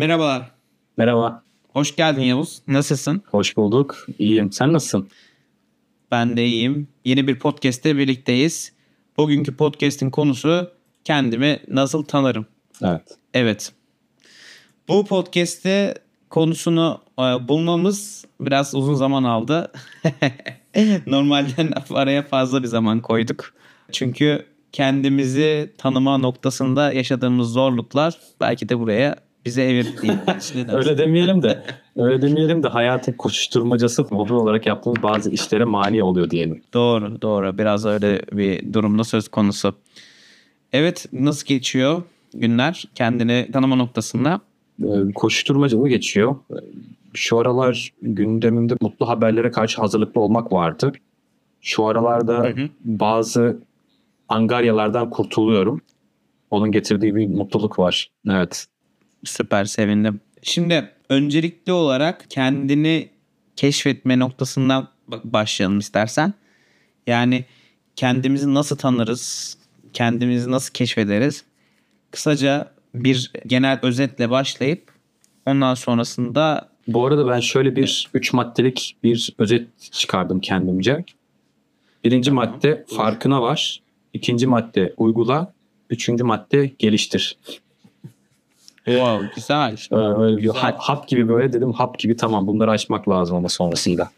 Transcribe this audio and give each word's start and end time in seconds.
Merhabalar. 0.00 0.50
Merhaba. 0.96 1.42
Hoş 1.68 1.96
geldin 1.96 2.22
Yavuz. 2.22 2.62
Nasılsın? 2.68 3.22
Hoş 3.30 3.56
bulduk. 3.56 4.06
İyiyim. 4.18 4.52
Sen 4.52 4.72
nasılsın? 4.72 5.08
Ben 6.10 6.36
de 6.36 6.46
iyiyim. 6.46 6.88
Yeni 7.04 7.26
bir 7.26 7.38
podcast'te 7.38 7.96
birlikteyiz. 7.96 8.72
Bugünkü 9.16 9.56
podcast'in 9.56 10.10
konusu 10.10 10.70
kendimi 11.04 11.58
nasıl 11.68 12.04
tanırım? 12.04 12.46
Evet. 12.82 13.02
Evet. 13.34 13.72
Bu 14.88 15.06
podcast'te 15.06 15.94
konusunu 16.30 17.00
e, 17.18 17.22
bulmamız 17.22 18.24
biraz 18.40 18.74
uzun 18.74 18.94
zaman 18.94 19.24
aldı. 19.24 19.72
Normalden 21.06 21.70
araya 21.90 22.22
fazla 22.22 22.62
bir 22.62 22.68
zaman 22.68 23.00
koyduk. 23.00 23.54
Çünkü 23.92 24.46
kendimizi 24.72 25.72
tanıma 25.78 26.18
noktasında 26.18 26.92
yaşadığımız 26.92 27.52
zorluklar 27.52 28.18
belki 28.40 28.68
de 28.68 28.78
buraya 28.78 29.29
bize 29.44 29.62
evirdi. 29.62 30.18
öyle 30.72 30.98
demeyelim 30.98 31.42
de 31.42 31.62
öyle 31.96 32.22
demeyelim 32.22 32.62
de 32.62 32.68
hayatın 32.68 33.12
koşuşturmacası 33.12 34.06
mobil 34.10 34.32
olarak 34.32 34.66
yaptığımız 34.66 35.02
bazı 35.02 35.30
işlere 35.30 35.64
mani 35.64 36.02
oluyor 36.02 36.30
diyelim. 36.30 36.62
Doğru 36.74 37.22
doğru 37.22 37.58
biraz 37.58 37.86
öyle 37.86 38.22
bir 38.32 38.72
durumda 38.72 39.04
söz 39.04 39.28
konusu. 39.28 39.74
Evet 40.72 41.06
nasıl 41.12 41.46
geçiyor 41.46 42.02
günler 42.34 42.84
kendini 42.94 43.48
tanıma 43.52 43.76
noktasında? 43.76 44.40
Ee, 44.82 45.12
koşuşturmacalı 45.14 45.88
geçiyor. 45.88 46.36
Şu 47.14 47.38
aralar 47.38 47.92
gündemimde 48.02 48.74
mutlu 48.80 49.08
haberlere 49.08 49.50
karşı 49.50 49.80
hazırlıklı 49.80 50.20
olmak 50.20 50.52
vardı. 50.52 50.92
Şu 51.60 51.86
aralarda 51.86 52.38
hı 52.38 52.48
hı. 52.48 52.68
bazı 52.84 53.58
angaryalardan 54.28 55.10
kurtuluyorum. 55.10 55.80
Onun 56.50 56.72
getirdiği 56.72 57.14
bir 57.14 57.26
mutluluk 57.26 57.78
var. 57.78 58.10
Evet. 58.28 58.66
Süper 59.24 59.64
sevindim. 59.64 60.20
Şimdi 60.42 60.90
öncelikli 61.08 61.72
olarak 61.72 62.26
kendini 62.30 63.08
keşfetme 63.56 64.18
noktasından 64.18 64.88
başlayalım 65.24 65.78
istersen. 65.78 66.34
Yani 67.06 67.44
kendimizi 67.96 68.54
nasıl 68.54 68.76
tanırız? 68.76 69.56
Kendimizi 69.92 70.50
nasıl 70.50 70.72
keşfederiz? 70.72 71.44
Kısaca 72.10 72.72
bir 72.94 73.32
genel 73.46 73.78
özetle 73.82 74.30
başlayıp 74.30 74.92
ondan 75.46 75.74
sonrasında 75.74 76.70
bu 76.88 77.06
arada 77.06 77.28
ben 77.28 77.40
şöyle 77.40 77.76
bir 77.76 78.08
üç 78.14 78.32
maddelik 78.32 78.96
bir 79.02 79.34
özet 79.38 79.68
çıkardım 79.92 80.40
kendimce. 80.40 81.04
Birinci 82.04 82.30
tamam. 82.30 82.50
madde 82.50 82.84
farkına 82.96 83.42
var. 83.42 83.80
İkinci 84.12 84.46
madde 84.46 84.94
uygula. 84.96 85.52
Üçüncü 85.90 86.24
madde 86.24 86.72
geliştir. 86.78 87.38
Wow 88.84 89.30
güzel. 89.34 89.76
Öyle 89.90 90.36
bir 90.36 90.42
güzel. 90.42 90.74
hap 90.78 91.08
gibi 91.08 91.28
böyle 91.28 91.52
dedim 91.52 91.72
hap 91.72 91.98
gibi 91.98 92.16
tamam 92.16 92.46
bunları 92.46 92.70
açmak 92.70 93.08
lazım 93.08 93.36
ama 93.36 93.48
sonrasında. 93.48 94.10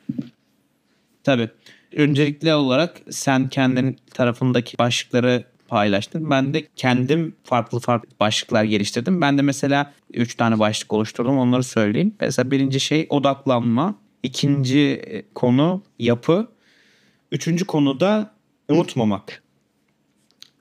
Tabii. 1.25 1.49
Öncelikli 1.97 2.55
olarak 2.55 3.01
sen 3.11 3.49
kendin 3.49 3.97
tarafındaki 4.15 4.79
başlıkları 4.79 5.45
paylaştın. 5.69 6.31
Ben 6.31 6.55
de 6.55 6.67
kendim 6.77 7.37
farklı 7.45 7.81
farklı 7.81 8.11
başlıklar 8.21 8.65
geliştirdim. 8.65 9.21
Ben 9.21 9.39
de 9.39 9.43
mesela 9.43 9.93
3 10.15 10.35
tane 10.35 10.59
başlık 10.59 10.93
oluşturdum. 10.93 11.39
Onları 11.39 11.63
söyleyeyim. 11.63 12.15
Mesela 12.21 12.51
birinci 12.51 12.81
şey 12.81 13.07
odaklanma. 13.11 13.95
ikinci 14.23 15.03
konu 15.35 15.83
yapı. 15.99 16.49
Üçüncü 17.33 17.65
konu 17.65 18.01
da 18.01 18.31
unutmamak. 18.69 19.43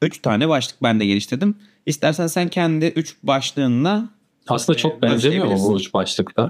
Üç 0.02 0.22
tane 0.22 0.50
başlık 0.50 0.84
ben 0.84 1.00
de 1.00 1.06
geliştirdim. 1.06 1.56
İstersen 1.86 2.28
sen 2.28 2.48
kendi 2.48 2.86
üç 2.86 3.16
başlığınla 3.24 4.10
aslında 4.48 4.78
çok 4.78 4.98
e, 4.98 5.02
benzemiyor 5.02 5.46
mu 5.46 5.58
bu 5.60 5.78
üç 5.80 5.94
başlıkta? 5.94 6.50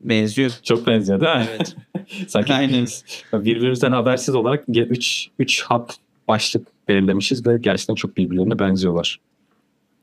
Benziyor. 0.00 0.50
Çok 0.62 0.86
benziyor 0.86 1.20
değil 1.20 1.36
mi? 1.36 1.46
Evet. 1.50 1.76
Sanki 2.28 2.52
Aynen. 2.52 2.86
birbirimizden 3.32 3.92
habersiz 3.92 4.34
olarak 4.34 4.64
3 4.68 5.28
3 5.38 5.62
hap 5.62 5.92
başlık 6.28 6.88
belirlemişiz 6.88 7.46
ve 7.46 7.58
gerçekten 7.58 7.94
çok 7.94 8.16
birbirlerine 8.16 8.58
benziyorlar. 8.58 9.20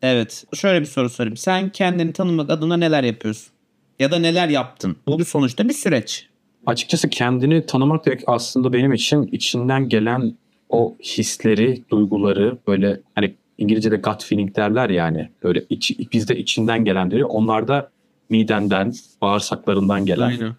Evet. 0.02 0.46
Şöyle 0.54 0.82
bir 0.82 0.86
soru 0.86 1.10
sorayım. 1.10 1.38
Sen 1.38 1.70
kendini 1.70 2.14
tanımak 2.14 2.50
adına 2.50 2.78
neler 2.78 3.04
yapıyorsun? 3.04 3.54
Ya 4.00 4.12
da 4.12 4.20
neler 4.20 4.50
yaptın? 4.50 4.98
Bu 5.08 5.20
bir 5.20 5.24
sonuçta 5.24 5.70
bir 5.70 5.74
süreç. 5.74 6.28
Açıkçası 6.66 7.10
kendini 7.10 7.66
tanımak 7.66 8.06
demek 8.06 8.22
aslında 8.28 8.74
benim 8.74 8.94
için 8.94 9.30
içinden 9.32 9.90
gelen 9.90 10.34
o 10.70 10.96
hisleri, 11.04 11.84
duyguları 11.90 12.58
böyle 12.68 13.02
hani 13.16 13.36
İngilizce'de 13.58 13.96
gut 13.96 14.24
feeling 14.24 14.56
derler 14.56 14.90
yani. 14.90 15.30
Böyle 15.44 15.64
iç, 15.70 16.00
bizde 16.14 16.38
içinden 16.38 16.86
gelen 16.86 17.12
diyor. 17.12 17.30
Onlarda 17.30 17.90
midenden, 18.30 18.94
bağırsaklarından 19.22 20.06
gelen. 20.06 20.28
Aynen. 20.28 20.56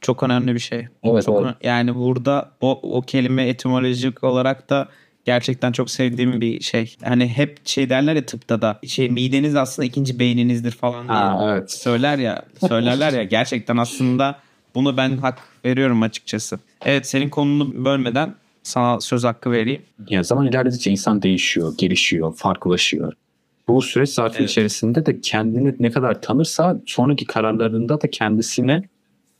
Çok 0.00 0.22
önemli 0.22 0.54
bir 0.54 0.60
şey. 0.60 0.86
Evet, 1.02 1.24
çok 1.24 1.40
önemli. 1.40 1.54
Yani 1.62 1.94
burada 1.94 2.50
o, 2.60 2.80
o 2.98 3.02
kelime 3.02 3.48
etimolojik 3.48 4.24
olarak 4.24 4.70
da 4.70 4.88
gerçekten 5.24 5.72
çok 5.72 5.90
sevdiğim 5.90 6.40
bir 6.40 6.60
şey. 6.60 6.96
Hani 7.04 7.28
hep 7.28 7.58
şey 7.64 7.90
derler 7.90 8.14
ya 8.14 8.26
tıpta 8.26 8.62
da 8.62 8.78
şey 8.86 9.10
mideniz 9.10 9.56
aslında 9.56 9.86
ikinci 9.86 10.18
beyninizdir 10.18 10.70
falan 10.70 11.08
diye. 11.08 11.18
Ha, 11.18 11.40
evet. 11.44 11.70
Söyler 11.70 12.18
ya, 12.18 12.44
söylerler 12.68 13.12
ya 13.12 13.24
gerçekten 13.24 13.76
aslında 13.76 14.38
bunu 14.74 14.96
ben 14.96 15.16
hak 15.16 15.38
veriyorum 15.64 16.02
açıkçası. 16.02 16.58
Evet 16.84 17.06
senin 17.06 17.28
konunu 17.28 17.84
bölmeden 17.84 18.34
sana 18.64 19.00
söz 19.00 19.24
hakkı 19.24 19.50
vereyim. 19.50 19.82
Ya 20.08 20.22
zaman 20.22 20.46
ilerledikçe 20.46 20.90
insan 20.90 21.22
değişiyor, 21.22 21.74
gelişiyor, 21.78 22.34
farklılaşıyor. 22.36 23.12
Bu 23.68 23.82
süreç 23.82 24.10
zarfı 24.10 24.38
evet. 24.38 24.50
içerisinde 24.50 25.06
de 25.06 25.20
kendini 25.20 25.74
ne 25.80 25.90
kadar 25.90 26.22
tanırsa 26.22 26.80
sonraki 26.86 27.24
kararlarında 27.24 28.00
da 28.00 28.10
kendisine 28.10 28.82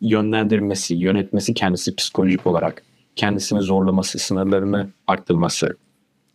yönlendirmesi, 0.00 0.94
yönetmesi 0.94 1.54
kendisi 1.54 1.96
psikolojik 1.96 2.46
olarak 2.46 2.82
kendisini 3.16 3.60
zorlaması, 3.60 4.18
sınırlarını 4.18 4.88
arttırması 5.06 5.76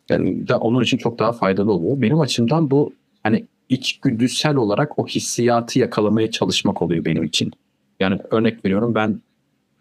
yani 0.09 0.47
da 0.47 0.59
onun 0.59 0.83
için 0.83 0.97
çok 0.97 1.19
daha 1.19 1.31
faydalı 1.31 1.71
oluyor. 1.71 2.01
Benim 2.01 2.19
açımdan 2.19 2.71
bu 2.71 2.93
hani 3.23 3.45
içgüdüsel 3.69 4.55
olarak 4.55 4.99
o 4.99 5.07
hissiyatı 5.07 5.79
yakalamaya 5.79 6.31
çalışmak 6.31 6.81
oluyor 6.81 7.05
benim 7.05 7.23
için. 7.23 7.51
Yani 7.99 8.19
örnek 8.31 8.65
veriyorum 8.65 8.95
ben 8.95 9.21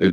e, 0.00 0.06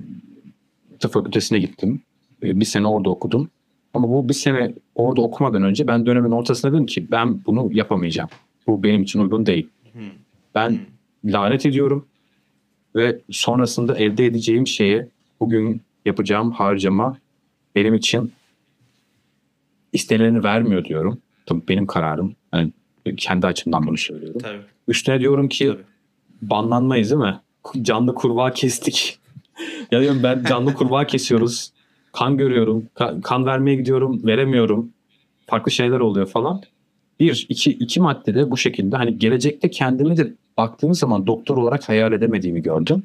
tıp 1.00 1.13
fakültesine 1.13 1.59
gittim. 1.59 2.01
E, 2.44 2.59
bir 2.59 2.66
sene 2.66 2.88
orada 2.88 3.09
okudum. 3.09 3.50
Ama 3.94 4.09
bu 4.09 4.29
bir 4.29 4.34
sene 4.34 4.73
orada 4.96 5.22
okumadan 5.22 5.63
önce 5.63 5.88
ben 5.88 6.06
dönemin 6.06 6.31
ortasında 6.31 6.73
dedim 6.73 6.85
ki 6.85 7.12
ben 7.12 7.46
bunu 7.46 7.69
yapamayacağım. 7.73 8.29
Bu 8.68 8.84
benim 8.84 9.03
için 9.03 9.19
uygun 9.19 9.46
değil. 9.46 9.69
Ben 10.56 10.79
lanet 11.25 11.66
ediyorum 11.66 12.06
ve 12.95 13.22
sonrasında 13.31 13.97
elde 13.97 14.25
edeceğim 14.25 14.68
şeye 14.68 15.07
bugün 15.40 15.81
yapacağım 16.06 16.51
harcama 16.51 17.18
benim 17.75 17.95
için 17.95 18.31
istenileni 19.94 20.44
vermiyor 20.44 20.85
diyorum. 20.85 21.22
Tabii 21.45 21.62
benim 21.68 21.88
kararım. 21.88 22.35
Yani 22.53 22.72
kendi 23.18 23.47
açımdan 23.47 23.88
bunu 23.88 23.97
söylüyorum. 23.97 24.41
Tabii. 24.44 24.62
Üstüne 24.88 25.19
diyorum 25.19 25.50
ki 25.50 25.68
Tabii. 25.68 25.84
banlanmayız 26.41 27.09
değil 27.12 27.22
mi? 27.22 27.40
Canlı 27.81 28.16
kurbağa 28.16 28.53
kestik. 28.53 29.19
ya 29.91 30.01
diyorum 30.01 30.24
ben 30.24 30.44
canlı 30.44 30.74
kurbağa 30.74 31.07
kesiyoruz. 31.07 31.72
Kan 32.16 32.38
görüyorum. 32.38 32.90
Kan, 32.94 33.22
kan 33.22 33.46
vermeye 33.46 33.76
gidiyorum. 33.76 34.22
Veremiyorum. 34.28 34.90
Farklı 35.46 35.72
şeyler 35.72 36.00
oluyor 36.00 36.28
falan. 36.28 36.62
Bir, 37.20 37.46
iki, 37.50 37.72
iki 37.72 38.00
maddede 38.00 38.52
bu 38.52 38.58
şekilde 38.58 38.96
hani 38.96 39.18
gelecekte 39.20 39.70
kendimi 39.70 40.18
de 40.18 40.34
baktığım 40.58 40.94
zaman 40.94 41.28
doktor 41.28 41.58
olarak 41.58 41.90
hayal 41.90 42.14
edemediğimi 42.14 42.62
gördüm. 42.62 43.04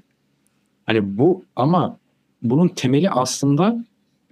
Hani 0.87 1.19
bu 1.19 1.44
ama 1.56 1.97
bunun 2.43 2.69
temeli 2.69 3.11
aslında 3.11 3.84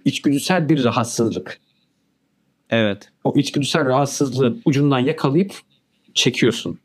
içgüdüsel 0.05 0.69
bir 0.69 0.83
rahatsızlık. 0.83 1.59
Evet. 2.69 3.09
O 3.23 3.33
içgüdüsel 3.35 3.85
rahatsızlığı 3.85 4.57
ucundan 4.65 4.99
yakalayıp 4.99 5.53
çekiyorsun. 6.13 6.79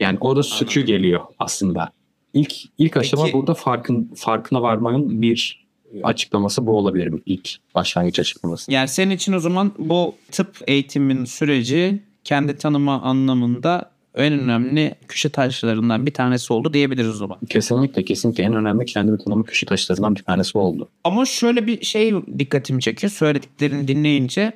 Yani 0.00 0.18
o 0.20 0.36
da 0.36 0.42
sökü 0.42 0.84
geliyor 0.84 1.20
aslında. 1.38 1.92
İlk 2.34 2.52
ilk 2.78 2.96
aşama 2.96 3.24
Peki, 3.24 3.34
burada 3.34 3.54
farkın 3.54 4.10
farkına 4.14 4.62
varmanın 4.62 5.22
bir 5.22 5.61
açıklaması 6.02 6.66
bu 6.66 6.76
olabilir 6.76 7.14
ilk 7.26 7.50
başlangıç 7.74 8.18
açıklaması. 8.18 8.72
Yani 8.72 8.88
senin 8.88 9.14
için 9.14 9.32
o 9.32 9.40
zaman 9.40 9.72
bu 9.78 10.14
tıp 10.30 10.56
eğitimin 10.66 11.24
süreci 11.24 12.02
kendi 12.24 12.56
tanıma 12.56 13.02
anlamında 13.02 13.92
en 14.14 14.32
önemli 14.32 14.94
köşe 15.08 15.28
taşlarından 15.28 16.06
bir 16.06 16.14
tanesi 16.14 16.52
oldu 16.52 16.72
diyebiliriz 16.72 17.10
o 17.10 17.14
zaman. 17.14 17.38
Kesinlikle 17.48 18.04
kesinlikle 18.04 18.44
en 18.44 18.54
önemli 18.54 18.84
kendimi 18.84 19.18
tanıma 19.18 19.42
köşe 19.42 19.66
taşlarından 19.66 20.16
bir 20.16 20.22
tanesi 20.22 20.58
oldu. 20.58 20.88
Ama 21.04 21.24
şöyle 21.24 21.66
bir 21.66 21.84
şey 21.84 22.14
dikkatimi 22.38 22.82
çekiyor. 22.82 23.12
Söylediklerini 23.12 23.88
dinleyince 23.88 24.52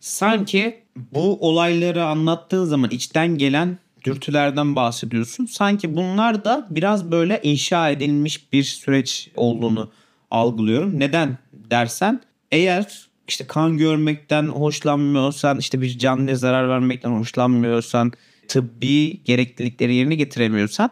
sanki 0.00 0.82
bu 0.96 1.48
olayları 1.48 2.04
anlattığın 2.04 2.64
zaman 2.64 2.90
içten 2.90 3.38
gelen 3.38 3.78
dürtülerden 4.04 4.76
bahsediyorsun. 4.76 5.46
Sanki 5.46 5.96
bunlar 5.96 6.44
da 6.44 6.66
biraz 6.70 7.10
böyle 7.10 7.40
inşa 7.42 7.90
edilmiş 7.90 8.52
bir 8.52 8.62
süreç 8.62 9.30
olduğunu 9.36 9.90
algılıyorum. 10.32 11.00
Neden 11.00 11.38
dersen 11.52 12.20
eğer 12.50 13.08
işte 13.28 13.46
kan 13.46 13.78
görmekten 13.78 14.46
hoşlanmıyorsan 14.46 15.58
işte 15.58 15.80
bir 15.80 15.98
canlıya 15.98 16.36
zarar 16.36 16.68
vermekten 16.68 17.10
hoşlanmıyorsan 17.10 18.12
tıbbi 18.48 19.22
gereklilikleri 19.24 19.94
yerine 19.94 20.14
getiremiyorsan 20.14 20.90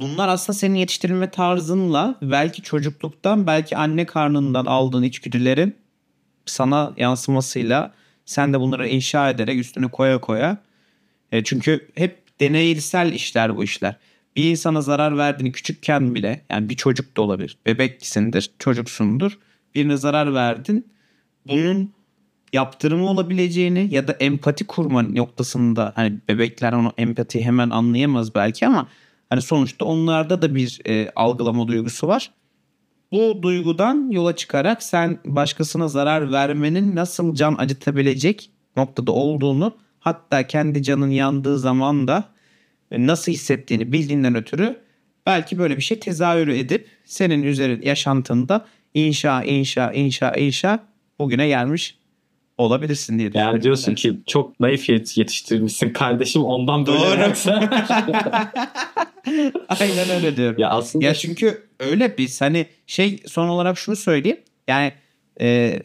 bunlar 0.00 0.28
aslında 0.28 0.58
senin 0.58 0.74
yetiştirilme 0.74 1.30
tarzınla 1.30 2.18
belki 2.22 2.62
çocukluktan 2.62 3.46
belki 3.46 3.76
anne 3.76 4.06
karnından 4.06 4.66
aldığın 4.66 5.02
içgüdülerin 5.02 5.76
sana 6.46 6.92
yansımasıyla 6.96 7.92
sen 8.24 8.52
de 8.52 8.60
bunları 8.60 8.88
inşa 8.88 9.30
ederek 9.30 9.58
üstüne 9.58 9.86
koya 9.86 10.20
koya 10.20 10.58
e, 11.32 11.44
çünkü 11.44 11.88
hep 11.94 12.40
deneysel 12.40 13.12
işler 13.12 13.56
bu 13.56 13.64
işler. 13.64 13.96
Bir 14.36 14.50
insana 14.50 14.80
zarar 14.80 15.18
verdiğini 15.18 15.52
küçükken 15.52 16.14
bile 16.14 16.44
yani 16.50 16.68
bir 16.68 16.76
çocuk 16.76 17.16
da 17.16 17.22
olabilir. 17.22 17.58
Bebeksindir, 17.66 18.50
çocuksundur. 18.58 19.38
Birine 19.74 19.96
zarar 19.96 20.34
verdin. 20.34 20.86
Bunun 21.48 21.92
yaptırımı 22.52 23.10
olabileceğini 23.10 23.88
ya 23.90 24.08
da 24.08 24.12
empati 24.12 24.66
kurma 24.66 25.02
noktasında 25.02 25.92
hani 25.96 26.18
bebekler 26.28 26.72
onu 26.72 26.92
empati 26.98 27.44
hemen 27.44 27.70
anlayamaz 27.70 28.34
belki 28.34 28.66
ama 28.66 28.88
hani 29.30 29.42
sonuçta 29.42 29.84
onlarda 29.84 30.42
da 30.42 30.54
bir 30.54 30.80
e, 30.86 31.10
algılama 31.16 31.68
duygusu 31.68 32.08
var. 32.08 32.30
Bu 33.12 33.42
duygudan 33.42 34.10
yola 34.10 34.36
çıkarak 34.36 34.82
sen 34.82 35.18
başkasına 35.24 35.88
zarar 35.88 36.32
vermenin 36.32 36.96
nasıl 36.96 37.34
can 37.34 37.54
acıtabilecek 37.58 38.50
noktada 38.76 39.12
olduğunu 39.12 39.76
hatta 40.00 40.46
kendi 40.46 40.82
canın 40.82 41.10
yandığı 41.10 41.58
zaman 41.58 42.08
da 42.08 42.24
nasıl 42.98 43.32
hissettiğini 43.32 43.92
bildiğinden 43.92 44.34
ötürü 44.34 44.76
belki 45.26 45.58
böyle 45.58 45.76
bir 45.76 45.82
şey 45.82 45.98
tezahür 46.00 46.48
edip 46.48 46.88
senin 47.04 47.42
üzerin 47.42 47.82
yaşantında 47.82 48.66
inşa 48.94 49.42
inşa 49.42 49.92
inşa 49.92 50.32
inşa 50.32 50.78
bugüne 51.18 51.48
gelmiş 51.48 51.96
olabilirsin 52.58 53.18
diye 53.18 53.28
düşünüyorum. 53.28 53.54
Yani 53.54 53.62
diyorsun 53.62 53.94
ki 53.94 54.20
çok 54.26 54.60
naif 54.60 54.88
yet- 54.88 55.18
yetiştirmişsin 55.18 55.92
kardeşim 55.92 56.44
ondan 56.44 56.86
böyle 56.86 56.98
Doğru. 56.98 57.32
Aynen 59.68 60.10
öyle 60.10 60.36
diyorum. 60.36 60.60
ya 60.60 60.68
aslında 60.70 61.04
Ya 61.04 61.14
çünkü 61.14 61.66
öyle 61.80 62.18
biz 62.18 62.40
hani 62.40 62.66
şey 62.86 63.22
son 63.26 63.48
olarak 63.48 63.78
şunu 63.78 63.96
söyleyeyim. 63.96 64.40
Yani 64.68 64.92
e, 65.40 65.78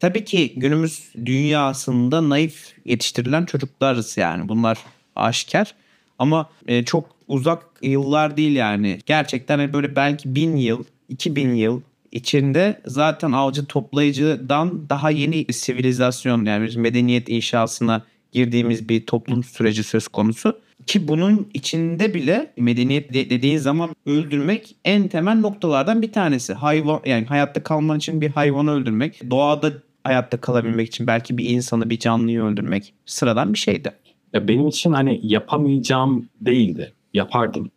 tabii 0.00 0.24
ki 0.24 0.52
günümüz 0.56 1.02
dünyasında 1.26 2.28
naif 2.28 2.72
yetiştirilen 2.84 3.44
çocuklarız 3.44 4.16
yani. 4.16 4.48
Bunlar 4.48 4.78
aşikar. 5.16 5.74
Ama 6.20 6.50
e, 6.66 6.84
çok 6.84 7.08
uzak 7.28 7.62
yıllar 7.82 8.36
değil 8.36 8.56
yani. 8.56 8.98
Gerçekten 9.06 9.58
hani 9.58 9.72
böyle 9.72 9.96
belki 9.96 10.34
bin 10.34 10.56
yıl, 10.56 10.84
iki 11.08 11.36
bin 11.36 11.54
yıl 11.54 11.80
içinde 12.12 12.80
zaten 12.86 13.32
avcı 13.32 13.64
toplayıcıdan 13.66 14.88
daha 14.88 15.10
yeni 15.10 15.52
sivilizasyon 15.52 16.44
yani 16.44 16.66
bir 16.66 16.76
medeniyet 16.76 17.28
inşasına 17.28 18.02
girdiğimiz 18.32 18.88
bir 18.88 19.06
toplum 19.06 19.44
süreci 19.44 19.82
söz 19.82 20.08
konusu. 20.08 20.58
Ki 20.86 21.08
bunun 21.08 21.48
içinde 21.54 22.14
bile 22.14 22.52
medeniyet 22.56 23.14
de- 23.14 23.30
dediğin 23.30 23.58
zaman 23.58 23.90
öldürmek 24.06 24.76
en 24.84 25.08
temel 25.08 25.40
noktalardan 25.40 26.02
bir 26.02 26.12
tanesi. 26.12 26.54
Hayvan 26.54 27.00
yani 27.06 27.26
hayatta 27.26 27.62
kalman 27.62 27.98
için 27.98 28.20
bir 28.20 28.30
hayvanı 28.30 28.70
öldürmek, 28.70 29.30
doğada 29.30 29.72
hayatta 30.04 30.40
kalabilmek 30.40 30.88
için 30.88 31.06
belki 31.06 31.38
bir 31.38 31.48
insanı, 31.48 31.90
bir 31.90 31.98
canlıyı 31.98 32.42
öldürmek 32.42 32.94
sıradan 33.06 33.52
bir 33.52 33.58
şeydi. 33.58 33.92
Ya 34.32 34.48
benim 34.48 34.68
için 34.68 34.92
hani 34.92 35.20
yapamayacağım 35.22 36.28
değildi. 36.40 36.92
Yapardım. 37.14 37.70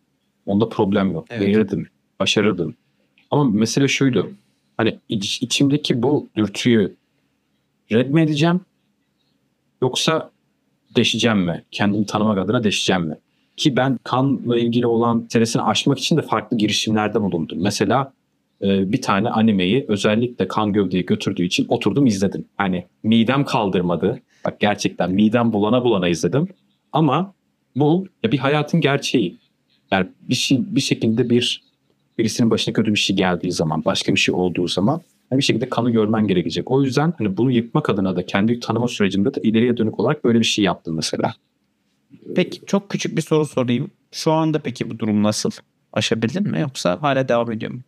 Onda 0.46 0.68
problem 0.68 1.12
yok. 1.12 1.26
Evet. 1.30 1.40
Verirdim. 1.48 1.86
Başarırdım. 2.20 2.74
Ama 3.30 3.44
mesele 3.44 3.88
şuydu. 3.88 4.30
Hani 4.76 4.98
iç- 5.08 5.42
içimdeki 5.42 6.02
bu 6.02 6.28
dürtüyü 6.36 6.94
red 7.92 8.10
mi 8.10 8.20
edeceğim? 8.22 8.60
Yoksa 9.82 10.30
deşeceğim 10.96 11.38
mi? 11.38 11.62
Kendimi 11.70 12.06
tanımak 12.06 12.38
adına 12.38 12.64
deşeceğim 12.64 13.02
mi? 13.02 13.16
Ki 13.56 13.76
ben 13.76 13.98
kanla 14.04 14.58
ilgili 14.58 14.86
olan 14.86 15.18
meselesini 15.22 15.62
aşmak 15.62 15.98
için 15.98 16.16
de 16.16 16.22
farklı 16.22 16.56
girişimlerde 16.56 17.20
bulundum. 17.20 17.58
Mesela 17.60 18.12
e, 18.62 18.92
bir 18.92 19.02
tane 19.02 19.28
animeyi 19.28 19.84
özellikle 19.88 20.48
kan 20.48 20.72
gövdeyi 20.72 21.06
götürdüğü 21.06 21.44
için 21.44 21.66
oturdum 21.68 22.06
izledim. 22.06 22.44
Hani 22.56 22.86
midem 23.02 23.44
kaldırmadı. 23.44 24.20
Bak 24.44 24.60
gerçekten 24.60 25.12
midem 25.12 25.52
bulana 25.52 25.84
bulana 25.84 26.08
izledim. 26.08 26.48
Ama 26.92 27.34
bu 27.76 28.06
ya 28.22 28.32
bir 28.32 28.38
hayatın 28.38 28.80
gerçeği. 28.80 29.36
Yani 29.90 30.08
bir 30.28 30.34
şey 30.34 30.58
bir 30.66 30.80
şekilde 30.80 31.30
bir 31.30 31.62
birisinin 32.18 32.50
başına 32.50 32.74
kötü 32.74 32.92
bir 32.92 32.98
şey 32.98 33.16
geldiği 33.16 33.52
zaman, 33.52 33.84
başka 33.84 34.14
bir 34.14 34.20
şey 34.20 34.34
olduğu 34.34 34.68
zaman 34.68 35.00
yani 35.30 35.38
bir 35.38 35.44
şekilde 35.44 35.68
kanı 35.68 35.90
görmen 35.90 36.26
gerekecek. 36.26 36.70
O 36.70 36.82
yüzden 36.82 37.14
hani 37.18 37.36
bunu 37.36 37.50
yıkmak 37.50 37.90
adına 37.90 38.16
da 38.16 38.26
kendi 38.26 38.60
tanıma 38.60 38.88
sürecimde 38.88 39.34
de 39.34 39.40
ileriye 39.42 39.76
dönük 39.76 40.00
olarak 40.00 40.24
böyle 40.24 40.38
bir 40.38 40.44
şey 40.44 40.64
yaptım 40.64 40.96
mesela. 40.96 41.34
Peki 42.36 42.60
çok 42.66 42.90
küçük 42.90 43.16
bir 43.16 43.22
soru 43.22 43.46
sorayım. 43.46 43.90
Şu 44.12 44.32
anda 44.32 44.58
peki 44.58 44.90
bu 44.90 44.98
durum 44.98 45.22
nasıl? 45.22 45.50
Aşabildin 45.92 46.50
mi 46.50 46.60
yoksa 46.60 47.02
hala 47.02 47.28
devam 47.28 47.52
ediyor 47.52 47.72
mu? 47.72 47.80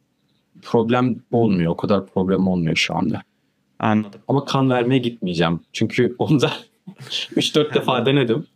Problem 0.62 1.16
olmuyor. 1.32 1.72
O 1.72 1.76
kadar 1.76 2.06
problem 2.06 2.48
olmuyor 2.48 2.76
şu 2.76 2.96
anda. 2.96 3.22
Anladım. 3.78 4.20
Ama 4.28 4.44
kan 4.44 4.70
vermeye 4.70 4.98
gitmeyeceğim. 4.98 5.60
Çünkü 5.72 6.14
onda 6.18 6.52
3-4 7.36 7.74
defa 7.74 8.06
denedim. 8.06 8.46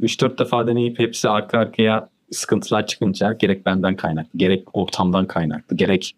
3-4 0.00 0.38
defa 0.38 0.66
deneyip 0.66 0.98
hepsi 0.98 1.28
arka 1.28 1.58
arkaya 1.58 2.08
sıkıntılar 2.32 2.86
çıkınca 2.86 3.32
gerek 3.32 3.66
benden 3.66 3.96
kaynaklı, 3.96 4.38
gerek 4.38 4.76
ortamdan 4.76 5.26
kaynaklı, 5.26 5.76
gerek 5.76 6.14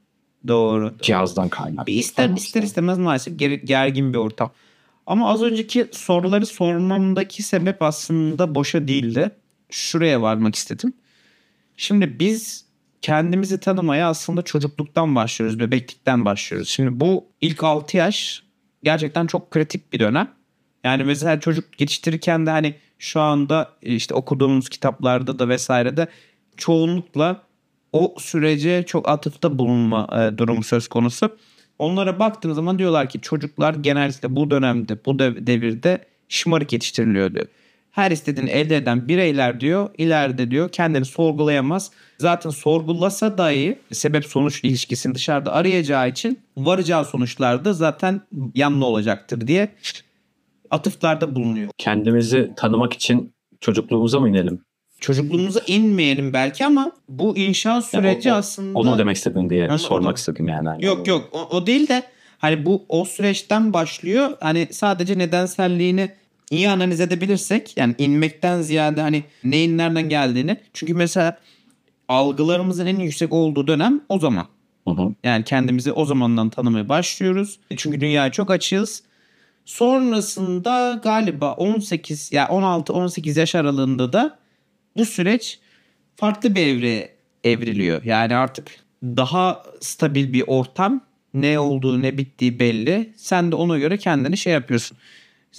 Doğru. 0.49 0.95
cihazdan 1.03 1.49
kaynaklı. 1.49 1.87
Bir 1.87 1.95
ister 1.95 2.29
ister 2.31 2.63
istemez 2.63 2.99
maalesef 2.99 3.35
ger- 3.35 3.65
gergin 3.67 4.13
bir 4.13 4.19
ortam. 4.19 4.51
Ama 5.07 5.29
az 5.31 5.43
önceki 5.43 5.87
soruları 5.93 6.47
sormamdaki 6.47 7.43
sebep 7.43 7.83
aslında 7.83 8.55
boşa 8.55 8.89
değildi. 8.89 9.31
Şuraya 9.71 10.23
varmak 10.23 10.55
istedim. 10.55 10.93
Şimdi 11.77 12.19
biz 12.19 12.65
kendimizi 13.03 13.61
tanımaya 13.61 14.09
aslında 14.09 14.43
çocukluktan 14.43 15.15
başlıyoruz, 15.15 15.59
bebeklikten 15.59 16.25
başlıyoruz. 16.25 16.69
Şimdi 16.69 17.01
bu 17.01 17.25
ilk 17.41 17.65
6 17.65 17.97
yaş 17.97 18.43
gerçekten 18.83 19.27
çok 19.27 19.51
kritik 19.51 19.93
bir 19.93 19.99
dönem. 19.99 20.31
Yani 20.85 21.05
mesela 21.05 21.41
çocuk 21.41 21.81
yetiştirirken 21.81 22.47
de 22.47 22.51
hani 22.51 22.75
şu 22.99 23.21
anda 23.21 23.71
işte 23.83 24.15
okuduğumuz 24.15 24.69
kitaplarda 24.69 25.39
da 25.39 25.49
vesairede 25.49 26.07
çoğunlukla 26.57 27.43
o 27.93 28.15
sürece 28.19 28.83
çok 28.87 29.09
atıfta 29.09 29.59
bulunma 29.59 30.09
e, 30.13 30.39
durumu 30.39 30.63
söz 30.63 30.89
konusu. 30.89 31.37
Onlara 31.79 32.19
baktığınız 32.19 32.57
zaman 32.57 32.79
diyorlar 32.79 33.09
ki 33.09 33.21
çocuklar 33.21 33.75
genellikle 33.75 34.37
bu 34.37 34.51
dönemde, 34.51 35.05
bu 35.05 35.19
dev- 35.19 35.47
devirde 35.47 36.05
şımarık 36.29 36.73
yetiştiriliyor 36.73 37.35
diyor. 37.35 37.47
Her 37.93 38.11
istediğini 38.11 38.51
elde 38.51 38.77
eden 38.77 39.09
bireyler 39.09 39.61
diyor 39.61 39.91
ileride 39.99 40.51
diyor 40.51 40.69
kendini 40.69 41.05
sorgulayamaz. 41.05 41.91
Zaten 42.19 42.51
sorgulasa 42.51 43.39
dahi 43.39 43.79
sebep 43.93 44.25
sonuç 44.27 44.65
ilişkisini 44.65 45.15
dışarıda 45.15 45.53
arayacağı 45.53 46.09
için 46.09 46.39
varacağı 46.57 47.05
sonuçlarda 47.05 47.73
zaten 47.73 48.21
yanlı 48.55 48.85
olacaktır 48.87 49.47
diye 49.47 49.69
atıflarda 50.71 51.35
bulunuyor. 51.35 51.71
Kendimizi 51.79 52.53
tanımak 52.57 52.93
için 52.93 53.33
çocukluğumuza 53.61 54.21
mı 54.21 54.29
inelim? 54.29 54.61
Çocukluğumuza 55.01 55.61
inmeyelim 55.67 56.33
belki 56.33 56.67
ama 56.67 56.93
bu 57.09 57.37
inşa 57.37 57.83
süreci 57.83 58.33
o- 58.33 58.35
aslında... 58.37 58.79
Onu 58.79 58.99
demek 58.99 59.17
istedin 59.17 59.51
diye 59.51 59.61
Yani 59.61 59.79
sormak 59.79 60.13
o- 60.13 60.17
istedim 60.17 60.49
yani. 60.49 60.69
Hani 60.69 60.85
Yok 60.85 61.07
yok 61.09 61.29
o, 61.33 61.57
o 61.57 61.67
değil 61.67 61.89
de 61.89 62.03
hani 62.39 62.67
bu 62.67 62.85
o 62.89 63.05
süreçten 63.05 63.73
başlıyor. 63.73 64.31
Hani 64.41 64.69
sadece 64.71 65.19
nedenselliğini 65.19 66.11
iyi 66.53 66.71
analiz 66.71 67.01
edebilirsek 67.01 67.77
yani 67.77 67.95
inmekten 67.99 68.63
ziyade 68.63 69.01
hani 69.01 69.25
neyin 69.45 69.79
nereden 69.79 70.09
geldiğini. 70.09 70.57
Çünkü 70.73 70.95
mesela 70.95 71.39
algılarımızın 72.09 72.87
en 72.87 72.99
yüksek 72.99 73.33
olduğu 73.33 73.67
dönem 73.67 74.01
o 74.09 74.19
zaman. 74.19 74.47
Hı 74.89 74.91
hı. 74.91 75.15
Yani 75.25 75.45
kendimizi 75.45 75.93
o 75.93 76.05
zamandan 76.05 76.51
tanımaya 76.51 76.89
başlıyoruz. 76.89 77.59
Çünkü 77.77 78.01
dünyaya 78.01 78.33
çok 78.33 78.51
açığız. 78.51 79.03
Sonrasında 79.65 81.01
galiba 81.05 81.53
18 81.53 82.33
ya 82.33 82.47
16-18 82.47 83.39
yaş 83.39 83.55
aralığında 83.55 84.13
da 84.13 84.39
bu 84.97 85.05
süreç 85.05 85.59
farklı 86.17 86.55
bir 86.55 86.67
evreye 86.67 87.15
evriliyor. 87.45 88.05
Yani 88.05 88.35
artık 88.35 88.69
daha 89.03 89.63
stabil 89.81 90.33
bir 90.33 90.45
ortam 90.47 91.01
ne 91.35 91.59
olduğu 91.59 92.03
ne 92.03 92.19
bittiği 92.19 92.59
belli. 92.59 93.13
Sen 93.17 93.53
de 93.53 93.57
ona 93.57 93.79
göre 93.79 93.99
kendini 93.99 94.37
şey 94.37 94.53
yapıyorsun. 94.53 94.99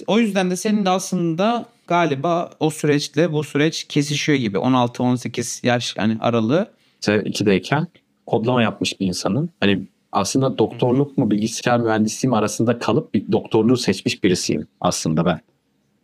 O 0.06 0.18
yüzden 0.18 0.50
de 0.50 0.56
senin 0.56 0.84
de 0.84 0.90
aslında 0.90 1.66
galiba 1.86 2.50
o 2.60 2.70
süreçle 2.70 3.32
bu 3.32 3.44
süreç 3.44 3.84
kesişiyor 3.84 4.38
gibi. 4.38 4.56
16-18 4.58 5.66
yaş 5.66 5.94
yani 5.96 6.18
aralığı. 6.20 6.70
Lise 6.98 7.16
2'deyken 7.16 7.86
kodlama 8.26 8.62
yapmış 8.62 9.00
bir 9.00 9.06
insanın 9.06 9.50
hani 9.60 9.86
aslında 10.12 10.58
doktorluk 10.58 11.18
mu 11.18 11.30
bilgisayar 11.30 11.80
mühendisliği 11.80 12.30
mi 12.30 12.36
arasında 12.36 12.78
kalıp 12.78 13.14
bir 13.14 13.32
doktorluğu 13.32 13.76
seçmiş 13.76 14.24
birisiyim 14.24 14.66
aslında 14.80 15.24
ben. 15.24 15.40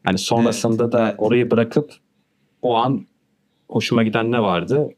Hani 0.05 0.19
sonrasında 0.19 0.83
Evet, 0.83 0.93
da 0.93 1.09
evet. 1.09 1.15
orayı 1.19 1.51
bırakıp 1.51 1.93
o 2.63 2.77
an 2.77 3.07
hoşuma 3.69 4.03
giden 4.03 4.33
ne 4.33 4.43
vardı? 4.43 4.89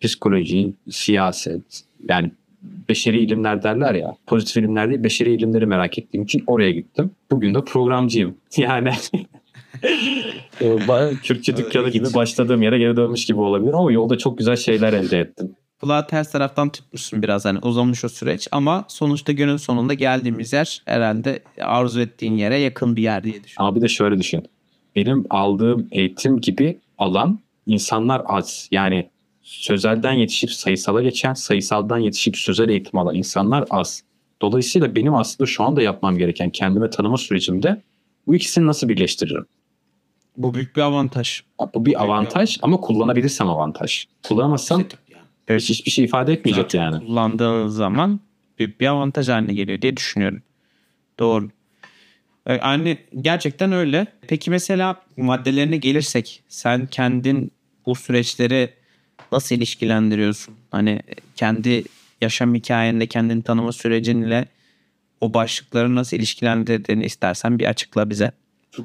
Psikoloji, 0.00 0.74
siyaset 0.90 1.82
yani 2.08 2.32
beşeri 2.88 3.18
ilimler 3.18 3.62
derler 3.62 3.94
ya. 3.94 4.16
Pozitif 4.26 4.56
ilimler 4.56 4.88
değil 4.88 5.04
beşeri 5.04 5.34
ilimleri 5.34 5.66
merak 5.66 5.98
ettiğim 5.98 6.24
için 6.24 6.44
oraya 6.46 6.70
gittim. 6.70 7.10
Bugün 7.30 7.54
de 7.54 7.64
programcıyım. 7.64 8.36
Yani 8.56 8.92
Ee, 10.60 10.88
bayağı 10.88 11.14
Kürtçü 11.14 11.56
dükkanı 11.56 11.88
gibi 11.88 12.06
başladığım 12.14 12.62
yere 12.62 12.78
geri 12.78 12.96
dönmüş 12.96 13.26
gibi 13.26 13.40
olabilir 13.40 13.72
ama 13.72 13.92
yolda 13.92 14.18
çok 14.18 14.38
güzel 14.38 14.56
şeyler 14.56 14.92
elde 14.92 15.20
ettim. 15.20 15.56
Kulağı 15.80 16.06
ters 16.06 16.32
taraftan 16.32 16.68
tutmuşsun 16.68 17.22
biraz 17.22 17.44
hani 17.44 17.58
uzamış 17.58 18.04
o 18.04 18.08
süreç 18.08 18.48
ama 18.52 18.84
sonuçta 18.88 19.32
günün 19.32 19.56
sonunda 19.56 19.94
geldiğimiz 19.94 20.52
yer 20.52 20.82
herhalde 20.84 21.42
arzu 21.60 22.00
ettiğin 22.00 22.36
yere 22.36 22.58
yakın 22.58 22.96
bir 22.96 23.02
yer 23.02 23.24
diye. 23.24 23.34
Ama 23.56 23.76
bir 23.76 23.80
de 23.80 23.88
şöyle 23.88 24.18
düşün. 24.18 24.42
Benim 24.96 25.24
aldığım 25.30 25.88
eğitim 25.90 26.40
gibi 26.40 26.78
alan 26.98 27.38
insanlar 27.66 28.22
az. 28.26 28.68
Yani 28.70 29.10
sözelden 29.42 30.12
yetişip 30.12 30.50
sayısala 30.50 31.02
geçen, 31.02 31.34
sayısaldan 31.34 31.98
yetişip 31.98 32.36
sözel 32.36 32.68
eğitim 32.68 32.98
alan 32.98 33.14
insanlar 33.14 33.64
az. 33.70 34.02
Dolayısıyla 34.42 34.94
benim 34.94 35.14
aslında 35.14 35.46
şu 35.50 35.64
anda 35.64 35.82
yapmam 35.82 36.18
gereken 36.18 36.50
kendime 36.50 36.90
tanıma 36.90 37.16
sürecimde 37.16 37.82
bu 38.26 38.34
ikisini 38.34 38.66
nasıl 38.66 38.88
birleştiririm? 38.88 39.46
Bu 40.36 40.54
büyük 40.54 40.76
bir 40.76 40.80
avantaj. 40.80 41.40
Bu 41.74 41.86
bir 41.86 42.02
avantaj 42.02 42.58
ama 42.62 42.76
kullanabilirsem 42.76 43.48
avantaj. 43.48 44.06
Kullanamazsam 44.22 44.84
hiç 45.50 45.70
hiçbir 45.70 45.90
şey 45.90 46.04
ifade 46.04 46.32
etmeyecek 46.32 46.64
Zaten 46.64 46.82
yani. 46.82 47.06
Kullandığın 47.06 47.68
zaman 47.68 48.20
büyük 48.58 48.80
bir 48.80 48.86
avantaj 48.86 49.28
haline 49.28 49.54
geliyor 49.54 49.82
diye 49.82 49.96
düşünüyorum. 49.96 50.42
Doğru. 51.18 51.50
Ee, 52.46 52.54
Yani 52.54 52.98
gerçekten 53.20 53.72
öyle. 53.72 54.06
Peki 54.28 54.50
mesela 54.50 55.02
maddelerine 55.16 55.76
gelirsek 55.76 56.42
sen 56.48 56.86
kendin 56.86 57.52
bu 57.86 57.94
süreçleri 57.94 58.70
nasıl 59.32 59.54
ilişkilendiriyorsun? 59.54 60.54
Hani 60.70 61.00
kendi 61.36 61.84
yaşam 62.20 62.54
hikayende 62.54 63.06
kendini 63.06 63.42
tanıma 63.42 63.72
sürecinle 63.72 64.46
o 65.20 65.34
başlıkları 65.34 65.94
nasıl 65.94 66.16
ilişkilendirdiğini 66.16 67.04
istersen 67.04 67.58
bir 67.58 67.66
açıkla 67.66 68.10
bize. 68.10 68.32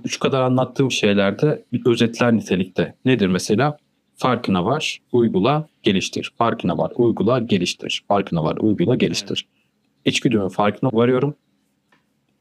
Şu, 0.07 0.19
kadar 0.19 0.41
anlattığım 0.41 0.91
şeylerde 0.91 1.63
özetler 1.85 2.33
nitelikte. 2.33 2.95
Nedir 3.05 3.27
mesela? 3.27 3.77
Farkına 4.15 4.65
var, 4.65 5.01
uygula, 5.11 5.67
geliştir. 5.83 6.33
Farkına 6.37 6.77
var, 6.77 6.91
uygula, 6.95 7.39
geliştir. 7.39 8.03
Farkına 8.07 8.43
var, 8.43 8.57
uygula, 8.59 8.95
geliştir. 8.95 9.47
İçgüdümün 10.05 10.49
farkına 10.49 10.89
varıyorum. 10.93 11.35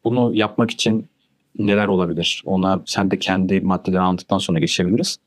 Bunu 0.04 0.34
yapmak 0.34 0.70
için 0.70 1.06
neler 1.58 1.86
olabilir? 1.86 2.42
Ona 2.46 2.82
sen 2.86 3.10
de 3.10 3.18
kendi 3.18 3.60
maddeleri 3.60 4.00
anlattıktan 4.00 4.38
sonra 4.38 4.58
geçebiliriz. 4.58 5.18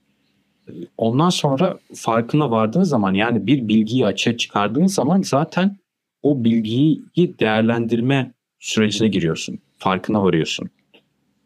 Ondan 0.98 1.30
sonra 1.30 1.80
farkına 1.96 2.52
vardığın 2.52 2.84
zaman 2.84 3.14
yani 3.14 3.48
bir 3.48 3.68
bilgiyi 3.68 4.06
açığa 4.06 4.38
çıkardığın 4.38 4.88
zaman 4.88 5.22
zaten 5.22 5.78
o 6.24 6.44
bilgiyi 6.44 7.04
değerlendirme 7.18 8.32
sürecine 8.60 9.08
giriyorsun. 9.08 9.60
Farkına 9.78 10.24
varıyorsun 10.24 10.70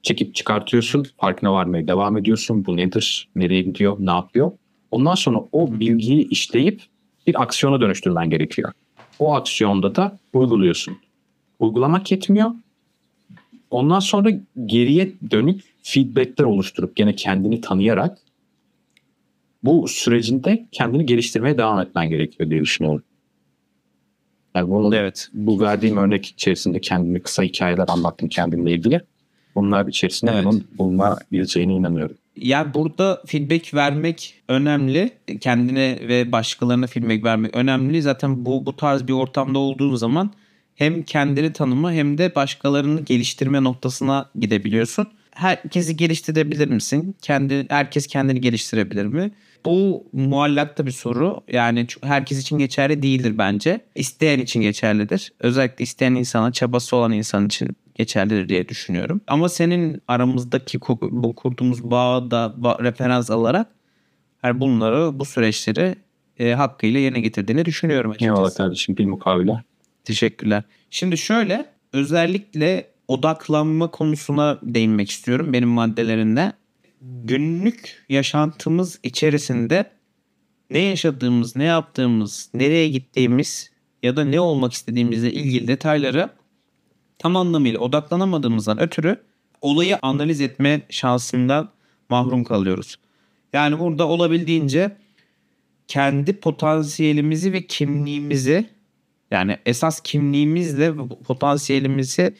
çekip 0.03 0.35
çıkartıyorsun. 0.35 1.05
Farkına 1.17 1.53
varmaya 1.53 1.87
devam 1.87 2.17
ediyorsun. 2.17 2.65
Bu 2.65 2.77
nedir? 2.77 3.29
Nereye 3.35 3.61
gidiyor? 3.61 3.97
Ne 3.99 4.11
yapıyor? 4.11 4.51
Ondan 4.91 5.15
sonra 5.15 5.39
o 5.51 5.79
bilgiyi 5.79 6.29
işleyip 6.29 6.81
bir 7.27 7.41
aksiyona 7.41 7.81
dönüştürmen 7.81 8.29
gerekiyor. 8.29 8.71
O 9.19 9.33
aksiyonda 9.33 9.95
da 9.95 10.19
uyguluyorsun. 10.33 10.97
Uygulamak 11.59 12.11
yetmiyor. 12.11 12.51
Ondan 13.69 13.99
sonra 13.99 14.29
geriye 14.65 15.11
dönük 15.31 15.61
feedbackler 15.81 16.45
oluşturup 16.45 16.95
gene 16.95 17.15
kendini 17.15 17.61
tanıyarak 17.61 18.17
bu 19.63 19.87
sürecinde 19.87 20.67
kendini 20.71 21.05
geliştirmeye 21.05 21.57
devam 21.57 21.79
etmen 21.79 22.09
gerekiyor 22.09 22.49
diye 22.49 22.61
düşünüyorum. 22.61 23.03
Yani 24.55 24.69
bunu, 24.69 24.95
Evet. 24.95 25.29
bu 25.33 25.59
verdiğim 25.59 25.97
örnek 25.97 26.25
içerisinde 26.25 26.81
kendimi 26.81 27.21
kısa 27.21 27.43
hikayeler 27.43 27.85
anlattım 27.87 28.29
kendimle 28.29 28.71
ilgili. 28.71 29.01
Bunlar 29.55 29.87
içerisinde 29.87 30.31
Evet. 30.31 30.45
bunun 30.45 30.67
bulunabileceğine 30.77 31.73
inanıyorum. 31.73 32.17
Yani 32.35 32.73
burada 32.73 33.21
feedback 33.25 33.73
vermek 33.73 34.33
önemli. 34.47 35.11
Kendine 35.41 35.99
ve 36.01 36.31
başkalarına 36.31 36.87
feedback 36.87 37.23
vermek 37.23 37.55
önemli. 37.55 38.01
Zaten 38.01 38.45
bu 38.45 38.65
bu 38.65 38.75
tarz 38.75 39.07
bir 39.07 39.13
ortamda 39.13 39.59
olduğun 39.59 39.95
zaman 39.95 40.31
hem 40.75 41.03
kendini 41.03 41.53
tanıma 41.53 41.91
hem 41.91 42.17
de 42.17 42.35
başkalarını 42.35 43.01
geliştirme 43.01 43.63
noktasına 43.63 44.29
gidebiliyorsun. 44.39 45.07
Herkesi 45.31 45.97
geliştirebilir 45.97 46.67
misin? 46.67 47.15
Kendi 47.21 47.65
herkes 47.69 48.07
kendini 48.07 48.41
geliştirebilir 48.41 49.05
mi? 49.05 49.31
Bu 49.65 50.07
muallakta 50.13 50.85
bir 50.85 50.91
soru. 50.91 51.41
Yani 51.47 51.87
herkes 52.01 52.41
için 52.41 52.57
geçerli 52.57 53.01
değildir 53.01 53.37
bence. 53.37 53.81
İsteyen 53.95 54.39
için 54.39 54.61
geçerlidir. 54.61 55.33
Özellikle 55.39 55.83
isteyen 55.83 56.15
insana, 56.15 56.51
çabası 56.51 56.95
olan 56.95 57.11
insan 57.11 57.45
için 57.45 57.69
geçerlidir 57.95 58.49
diye 58.49 58.69
düşünüyorum. 58.69 59.21
Ama 59.27 59.49
senin 59.49 60.01
aramızdaki 60.07 60.79
bu 61.01 61.35
kurduğumuz 61.35 61.83
bağı 61.91 62.31
da 62.31 62.55
referans 62.81 63.31
alarak 63.31 63.67
her 64.41 64.59
bunları, 64.59 65.19
bu 65.19 65.25
süreçleri 65.25 65.95
e, 66.39 66.53
hakkıyla 66.53 66.99
yerine 66.99 67.19
getirdiğini 67.19 67.65
düşünüyorum 67.65 68.11
açıkçası. 68.11 68.31
Eyvallah 68.31 68.55
kardeşim 68.55 68.97
bir 68.97 69.05
mukavele. 69.05 69.63
Teşekkürler. 70.03 70.63
Şimdi 70.89 71.17
şöyle 71.17 71.65
özellikle 71.93 72.87
odaklanma 73.07 73.91
konusuna 73.91 74.59
değinmek 74.63 75.09
istiyorum 75.09 75.53
benim 75.53 75.69
maddelerinde. 75.69 76.53
Günlük 77.05 78.05
yaşantımız 78.09 78.99
içerisinde 79.03 79.91
ne 80.69 80.79
yaşadığımız, 80.79 81.55
ne 81.55 81.63
yaptığımız, 81.63 82.49
nereye 82.53 82.89
gittiğimiz 82.89 83.71
ya 84.03 84.15
da 84.15 84.25
ne 84.25 84.39
olmak 84.39 84.73
istediğimizle 84.73 85.33
ilgili 85.33 85.67
detayları 85.67 86.29
tam 87.19 87.35
anlamıyla 87.35 87.79
odaklanamadığımızdan 87.79 88.79
ötürü 88.79 89.23
olayı 89.61 89.99
analiz 90.01 90.41
etme 90.41 90.81
şansından 90.89 91.71
mahrum 92.09 92.43
kalıyoruz. 92.43 92.95
Yani 93.53 93.79
burada 93.79 94.07
olabildiğince 94.07 94.97
kendi 95.87 96.39
potansiyelimizi 96.39 97.53
ve 97.53 97.67
kimliğimizi 97.67 98.69
yani 99.31 99.57
esas 99.65 99.99
kimliğimizle 99.99 100.93
potansiyelimizi 101.27 102.35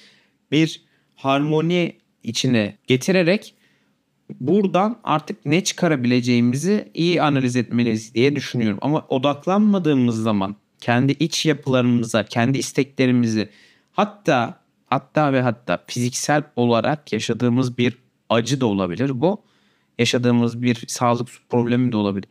bir 0.52 0.82
harmoni 1.16 1.98
içine 2.24 2.78
getirerek 2.88 3.56
buradan 4.30 5.00
artık 5.04 5.46
ne 5.46 5.64
çıkarabileceğimizi 5.64 6.92
iyi 6.94 7.22
analiz 7.22 7.56
etmeliyiz 7.56 8.14
diye 8.14 8.36
düşünüyorum. 8.36 8.78
Ama 8.82 9.06
odaklanmadığımız 9.10 10.24
zaman 10.24 10.56
kendi 10.80 11.12
iç 11.12 11.46
yapılarımıza, 11.46 12.26
kendi 12.26 12.58
isteklerimizi 12.58 13.50
hatta 13.92 14.60
hatta 14.86 15.34
ve 15.34 15.42
hatta 15.42 15.84
fiziksel 15.88 16.44
olarak 16.56 17.14
yaşadığımız 17.14 17.78
bir 17.78 17.98
acı 18.30 18.62
da 18.62 18.66
olabilir 18.66 19.22
bu. 19.22 19.42
Yaşadığımız 20.00 20.62
bir 20.62 20.84
sağlık 20.88 21.30
problemi 21.50 21.92
de 21.92 21.98
olabilir. 21.98 22.30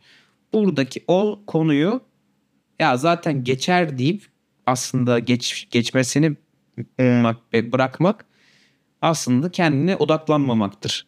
Buradaki 0.53 1.03
o 1.07 1.39
konuyu 1.47 2.01
ya 2.79 2.97
zaten 2.97 3.43
geçer 3.43 3.97
deyip 3.97 4.23
aslında 4.65 5.19
geç, 5.19 5.67
geçmesini 5.71 6.35
ve 7.53 7.71
bırakmak 7.71 8.25
aslında 9.01 9.51
kendine 9.51 9.95
odaklanmamaktır. 9.95 11.07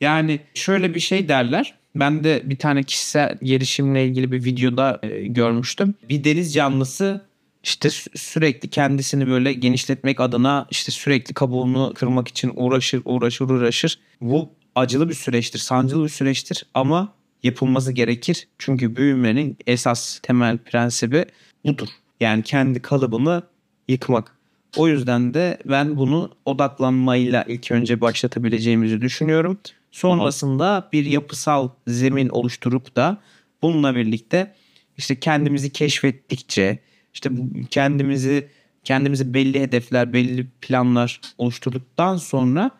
Yani 0.00 0.40
şöyle 0.54 0.94
bir 0.94 1.00
şey 1.00 1.28
derler. 1.28 1.74
Ben 1.94 2.24
de 2.24 2.42
bir 2.44 2.56
tane 2.56 2.82
kişisel 2.82 3.38
gelişimle 3.42 4.06
ilgili 4.06 4.32
bir 4.32 4.44
videoda 4.44 5.00
e, 5.02 5.26
görmüştüm. 5.26 5.94
Bir 6.08 6.24
deniz 6.24 6.54
canlısı 6.54 7.20
işte 7.62 7.88
sü- 7.88 8.18
sürekli 8.18 8.70
kendisini 8.70 9.26
böyle 9.26 9.52
genişletmek 9.52 10.20
adına 10.20 10.66
işte 10.70 10.92
sürekli 10.92 11.34
kabuğunu 11.34 11.92
kırmak 11.94 12.28
için 12.28 12.52
uğraşır, 12.54 13.02
uğraşır, 13.04 13.44
uğraşır. 13.50 13.98
Bu 14.20 14.50
acılı 14.74 15.08
bir 15.08 15.14
süreçtir, 15.14 15.58
sancılı 15.58 16.04
bir 16.04 16.08
süreçtir 16.08 16.66
ama 16.74 17.12
yapılması 17.42 17.92
gerekir. 17.92 18.48
Çünkü 18.58 18.96
büyümenin 18.96 19.56
esas 19.66 20.18
temel 20.22 20.58
prensibi 20.58 21.24
budur. 21.64 21.88
Yani 22.20 22.42
kendi 22.42 22.82
kalıbını 22.82 23.42
yıkmak. 23.88 24.36
O 24.76 24.88
yüzden 24.88 25.34
de 25.34 25.58
ben 25.64 25.96
bunu 25.96 26.30
odaklanmayla 26.44 27.44
ilk 27.48 27.70
önce 27.70 28.00
başlatabileceğimizi 28.00 29.00
düşünüyorum. 29.00 29.58
Sonrasında 29.94 30.88
bir 30.92 31.04
yapısal 31.04 31.68
zemin 31.86 32.28
oluşturup 32.28 32.96
da 32.96 33.20
bununla 33.62 33.94
birlikte 33.94 34.54
işte 34.96 35.20
kendimizi 35.20 35.72
keşfettikçe 35.72 36.78
işte 37.14 37.30
kendimizi 37.70 38.48
kendimizi 38.84 39.34
belli 39.34 39.60
hedefler, 39.60 40.12
belli 40.12 40.46
planlar 40.60 41.20
oluşturduktan 41.38 42.16
sonra 42.16 42.70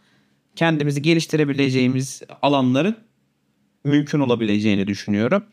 kendimizi 0.56 1.02
geliştirebileceğimiz 1.02 2.23
alanların 2.42 2.97
mümkün 3.85 4.21
olabileceğini 4.21 4.87
düşünüyorum. 4.87 5.44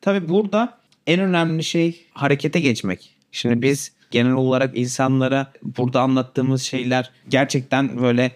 Tabii 0.00 0.28
burada 0.28 0.78
en 1.06 1.20
önemli 1.20 1.64
şey 1.64 2.06
harekete 2.12 2.60
geçmek. 2.60 3.16
Şimdi 3.32 3.62
biz 3.62 3.92
genel 4.10 4.32
olarak 4.32 4.78
insanlara 4.78 5.52
burada 5.62 6.00
anlattığımız 6.00 6.62
şeyler 6.62 7.10
gerçekten 7.28 8.02
böyle 8.02 8.32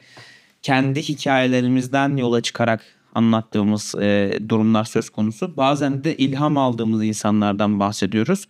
kendi 0.63 1.03
hikayelerimizden 1.03 2.17
yola 2.17 2.41
çıkarak 2.41 2.85
anlattığımız 3.15 3.95
e, 3.95 4.39
durumlar 4.49 4.85
söz 4.85 5.11
konusu. 5.11 5.57
Bazen 5.57 6.05
de 6.05 6.17
ilham 6.17 6.57
aldığımız 6.57 7.05
insanlardan 7.05 7.81
bahsediyoruz. 7.81 8.49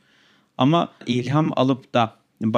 Ama 0.58 0.88
ilham 1.06 1.50
alıp 1.56 1.94
da 1.94 2.14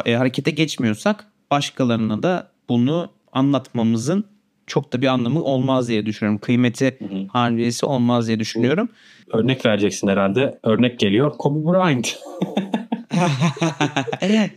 e, 0.06 0.14
harekete 0.14 0.50
geçmiyorsak 0.50 1.26
başkalarına 1.50 2.22
da 2.22 2.50
bunu 2.68 3.10
anlatmamızın 3.32 4.24
çok 4.66 4.92
da 4.92 5.02
bir 5.02 5.06
anlamı 5.06 5.42
olmaz 5.42 5.88
diye 5.88 6.06
düşünüyorum. 6.06 6.40
Kıymeti 6.40 6.98
harbiyesi 7.28 7.86
olmaz 7.86 8.26
diye 8.26 8.38
düşünüyorum. 8.40 8.88
Örnek 9.32 9.66
vereceksin 9.66 10.08
herhalde. 10.08 10.58
Örnek 10.62 10.98
geliyor. 10.98 11.32
Kobe 11.38 11.68
Bryant. 11.68 12.16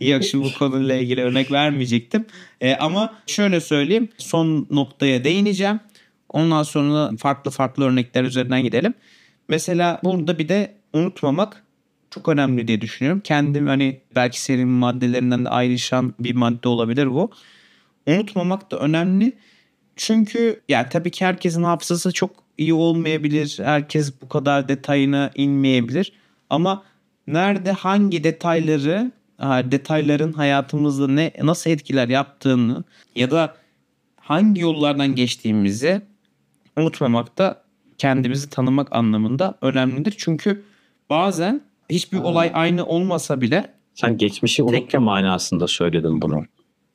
Yok 0.00 0.24
şimdi 0.24 0.44
bu 0.44 0.58
konuyla 0.58 0.94
ilgili 0.94 1.22
örnek 1.22 1.52
vermeyecektim. 1.52 2.26
Ee, 2.60 2.74
ama 2.74 3.14
şöyle 3.26 3.60
söyleyeyim. 3.60 4.08
Son 4.18 4.66
noktaya 4.70 5.24
değineceğim. 5.24 5.80
Ondan 6.28 6.62
sonra 6.62 7.10
farklı 7.16 7.50
farklı 7.50 7.84
örnekler 7.84 8.24
üzerinden 8.24 8.62
gidelim. 8.62 8.94
Mesela 9.48 10.00
burada 10.04 10.38
bir 10.38 10.48
de 10.48 10.74
unutmamak 10.92 11.64
çok 12.10 12.28
önemli 12.28 12.68
diye 12.68 12.80
düşünüyorum. 12.80 13.20
Kendim 13.24 13.66
hani 13.66 14.00
belki 14.16 14.40
senin 14.40 14.68
maddelerinden 14.68 15.44
de 15.44 15.48
ayrışan 15.48 16.14
bir 16.20 16.34
madde 16.34 16.68
olabilir 16.68 17.10
bu. 17.10 17.30
Unutmamak 18.06 18.70
da 18.70 18.78
önemli. 18.78 19.32
Çünkü 19.96 20.60
yani 20.68 20.86
tabii 20.90 21.10
ki 21.10 21.24
herkesin 21.24 21.62
hafızası 21.62 22.12
çok 22.12 22.30
iyi 22.58 22.74
olmayabilir. 22.74 23.58
Herkes 23.64 24.12
bu 24.22 24.28
kadar 24.28 24.68
detayına 24.68 25.30
inmeyebilir. 25.34 26.12
Ama 26.50 26.84
nerede 27.32 27.72
hangi 27.72 28.24
detayları 28.24 29.12
detayların 29.42 30.32
hayatımızda 30.32 31.08
ne 31.08 31.32
nasıl 31.42 31.70
etkiler 31.70 32.08
yaptığını 32.08 32.84
ya 33.16 33.30
da 33.30 33.54
hangi 34.20 34.60
yollardan 34.60 35.14
geçtiğimizi 35.14 36.02
unutmamak 36.76 37.38
da 37.38 37.62
kendimizi 37.98 38.50
tanımak 38.50 38.88
anlamında 38.96 39.58
önemlidir. 39.62 40.14
Çünkü 40.18 40.62
bazen 41.10 41.60
hiçbir 41.90 42.18
olay 42.18 42.50
aynı 42.54 42.86
olmasa 42.86 43.40
bile 43.40 43.74
Sen 43.94 44.16
geçmişi 44.18 44.62
unutma 44.62 45.00
manasında 45.00 45.66
söyledin 45.66 46.22
bunu. 46.22 46.44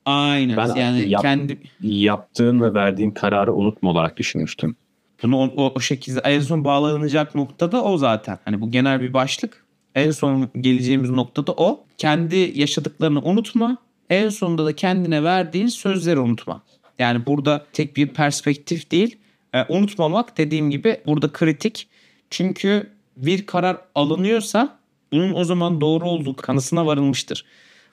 aynen 0.04 0.56
Ben 0.56 0.74
yani 0.74 1.08
yap- 1.08 1.22
kendi 1.22 1.58
Yaptığın 1.80 2.60
ve 2.60 2.74
verdiğin 2.74 3.10
kararı 3.10 3.54
unutma 3.54 3.90
olarak 3.90 4.16
düşünmüştüm. 4.16 4.76
bunu 5.22 5.36
o, 5.38 5.52
o, 5.56 5.72
o 5.76 5.80
şekilde 5.80 6.20
en 6.20 6.40
son 6.40 6.64
bağlanacak 6.64 7.34
nokta 7.34 7.72
da 7.72 7.84
o 7.84 7.96
zaten. 7.98 8.38
Hani 8.44 8.60
bu 8.60 8.70
genel 8.70 9.00
bir 9.00 9.12
başlık. 9.12 9.63
En 9.94 10.10
son 10.10 10.48
geleceğimiz 10.60 11.10
nokta 11.10 11.46
da 11.46 11.52
o. 11.52 11.84
Kendi 11.98 12.52
yaşadıklarını 12.54 13.22
unutma. 13.22 13.76
En 14.10 14.28
sonunda 14.28 14.64
da 14.64 14.76
kendine 14.76 15.24
verdiğin 15.24 15.66
sözleri 15.66 16.18
unutma. 16.18 16.62
Yani 16.98 17.26
burada 17.26 17.66
tek 17.72 17.96
bir 17.96 18.08
perspektif 18.08 18.90
değil. 18.90 19.16
E, 19.54 19.64
unutmamak 19.68 20.38
dediğim 20.38 20.70
gibi 20.70 21.00
burada 21.06 21.32
kritik. 21.32 21.88
Çünkü 22.30 22.90
bir 23.16 23.46
karar 23.46 23.76
alınıyorsa 23.94 24.78
bunun 25.12 25.34
o 25.34 25.44
zaman 25.44 25.80
doğru 25.80 26.04
olduğu 26.04 26.36
kanısına 26.36 26.86
varılmıştır. 26.86 27.44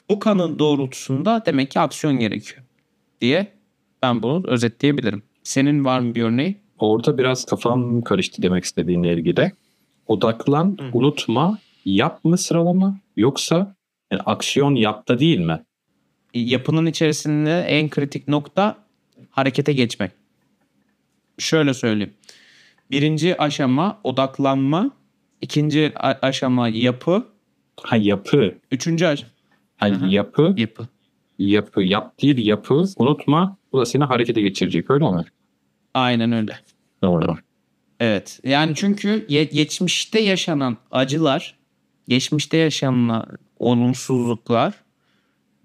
Bu 0.09 0.19
kanın 0.19 0.59
doğrultusunda 0.59 1.43
demek 1.45 1.71
ki 1.71 1.79
aksiyon 1.79 2.19
gerekiyor 2.19 2.63
diye 3.21 3.47
ben 4.01 4.23
bunu 4.23 4.47
özetleyebilirim. 4.47 5.23
Senin 5.43 5.85
var 5.85 5.99
mı 5.99 6.15
bir 6.15 6.23
örneği? 6.23 6.57
Orada 6.79 7.17
biraz 7.17 7.45
kafam 7.45 8.01
karıştı 8.01 8.41
demek 8.41 8.63
istediğinle 8.63 9.13
ilgili. 9.13 9.51
Odaklan, 10.07 10.77
unutma, 10.93 11.59
yap 11.85 12.25
mı 12.25 12.37
sıralama 12.37 12.97
yoksa 13.17 13.75
yani 14.11 14.21
aksiyon 14.25 14.75
yap 14.75 15.07
da 15.07 15.19
değil 15.19 15.39
mi? 15.39 15.63
yapının 16.33 16.85
içerisinde 16.85 17.61
en 17.61 17.89
kritik 17.89 18.27
nokta 18.27 18.77
harekete 19.29 19.73
geçmek. 19.73 20.11
Şöyle 21.37 21.73
söyleyeyim. 21.73 22.13
Birinci 22.91 23.41
aşama 23.41 23.99
odaklanma. 24.03 24.91
ikinci 25.41 25.93
aşama 26.21 26.67
yapı. 26.67 27.27
Ha 27.81 27.97
yapı. 27.97 28.55
Üçüncü 28.71 29.05
aşama 29.05 29.31
hı. 29.85 30.07
yapı, 30.07 30.53
yapı. 30.57 30.87
yapı, 31.39 31.83
yap 31.83 32.21
değil 32.21 32.47
yapı. 32.47 32.85
Unutma. 32.97 33.57
Bu 33.71 33.79
da 33.79 33.85
seni 33.85 34.03
harekete 34.03 34.41
geçirecek 34.41 34.91
öyle 34.91 35.11
mi? 35.11 35.23
Aynen 35.93 36.31
öyle. 36.31 36.59
Doğru. 37.03 37.35
Evet. 37.99 38.39
Yani 38.43 38.75
çünkü 38.75 39.25
geçmişte 39.51 40.19
yaşanan 40.21 40.77
acılar, 40.91 41.55
geçmişte 42.07 42.57
yaşanan 42.57 43.25
olumsuzluklar 43.59 44.73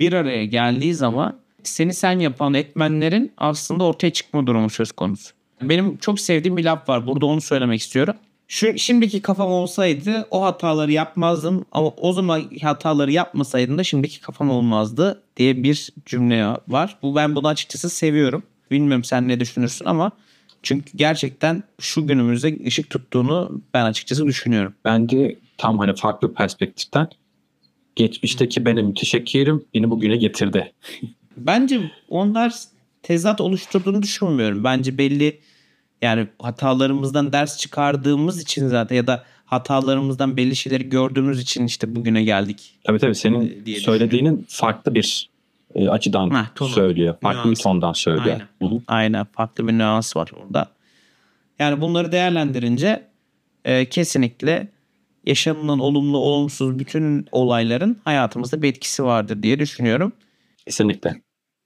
bir 0.01 0.13
araya 0.13 0.45
geldiği 0.45 0.95
zaman 0.95 1.39
seni 1.63 1.95
sen 1.95 2.19
yapan 2.19 2.55
etmenlerin 2.55 3.33
aslında 3.37 3.85
ortaya 3.85 4.13
çıkma 4.13 4.47
durumu 4.47 4.71
söz 4.71 4.93
konusu. 4.93 5.35
Benim 5.63 5.97
çok 5.97 6.21
sevdiğim 6.21 6.57
bir 6.57 6.65
laf 6.65 6.89
var. 6.89 7.07
Burada 7.07 7.27
onu 7.27 7.41
söylemek 7.41 7.81
istiyorum. 7.81 8.15
Şu 8.49 8.79
şimdiki 8.79 9.23
kafam 9.23 9.49
olsaydı 9.49 10.27
o 10.31 10.43
hataları 10.45 10.93
yapmazdım 10.93 11.65
ama 11.73 11.89
o 11.89 12.13
zaman 12.13 12.43
hataları 12.63 13.13
yapmasaydım 13.13 13.79
da 13.79 13.85
şimdiki 13.85 14.21
kafam 14.21 14.51
olmazdı 14.51 15.23
diye 15.37 15.63
bir 15.63 15.91
cümle 16.07 16.47
var. 16.69 16.99
Bu 17.03 17.17
ben 17.17 17.37
bunu 17.37 17.49
açıkçası 17.49 17.91
seviyorum. 17.91 18.43
Bilmiyorum 18.71 19.05
sen 19.05 19.29
ne 19.29 19.41
düşünürsün 19.41 19.85
ama 19.85 20.11
çünkü 20.63 20.97
gerçekten 20.97 21.63
şu 21.81 22.07
günümüzde 22.07 22.59
ışık 22.67 22.91
tuttuğunu 22.91 23.63
ben 23.75 23.85
açıkçası 23.85 24.27
düşünüyorum. 24.27 24.75
Bence 24.85 25.39
tam 25.59 25.79
hani 25.79 25.95
farklı 25.95 26.35
perspektiften 26.35 27.09
geçmişteki 27.97 28.65
benim 28.65 28.87
müteşekkirim 28.87 29.65
beni 29.75 29.91
bugüne 29.91 30.17
getirdi. 30.17 30.73
Bence 31.37 31.91
onlar 32.09 32.55
tezat 33.03 33.41
oluşturduğunu 33.41 34.03
düşünmüyorum. 34.03 34.65
Bence 34.65 34.99
belli 34.99 35.41
yani 36.03 36.27
hatalarımızdan 36.39 37.33
ders 37.33 37.59
çıkardığımız 37.59 38.43
için 38.43 38.69
zaten 38.69 38.97
ya 38.97 39.07
da 39.07 39.25
hatalarımızdan 39.45 40.37
belli 40.37 40.57
şeyleri 40.57 40.89
gördüğümüz 40.89 41.41
için 41.41 41.67
işte 41.67 41.97
bugüne 41.97 42.25
geldik. 42.25 42.79
Tabii 42.85 42.99
tabii 42.99 43.15
senin 43.15 43.63
diye 43.67 43.81
söylediğinin 43.81 44.47
farklı 44.49 44.95
bir 44.95 45.31
e, 45.75 45.89
açıdan 45.89 46.31
Heh, 46.31 46.55
tonu. 46.55 46.69
söylüyor. 46.69 47.15
Farklı 47.23 47.41
Nüans. 47.49 47.59
bir 47.59 47.63
tondan 47.63 47.93
söylüyor. 47.93 48.41
Aynen. 48.61 48.83
Aynen 48.89 49.25
farklı 49.33 49.69
bir 49.69 49.73
nüans 49.73 50.17
var 50.17 50.31
orada. 50.43 50.69
Yani 51.59 51.81
bunları 51.81 52.13
değerlendirince 52.13 53.07
e, 53.65 53.89
kesinlikle 53.89 54.69
yaşanılan 55.27 55.79
olumlu 55.79 56.19
olumsuz 56.19 56.79
bütün 56.79 57.27
olayların 57.33 58.01
hayatımızda 58.05 58.63
bir 58.63 58.69
etkisi 58.69 59.05
vardır 59.05 59.43
diye 59.43 59.59
düşünüyorum. 59.59 60.13
Kesinlikle. 60.65 61.23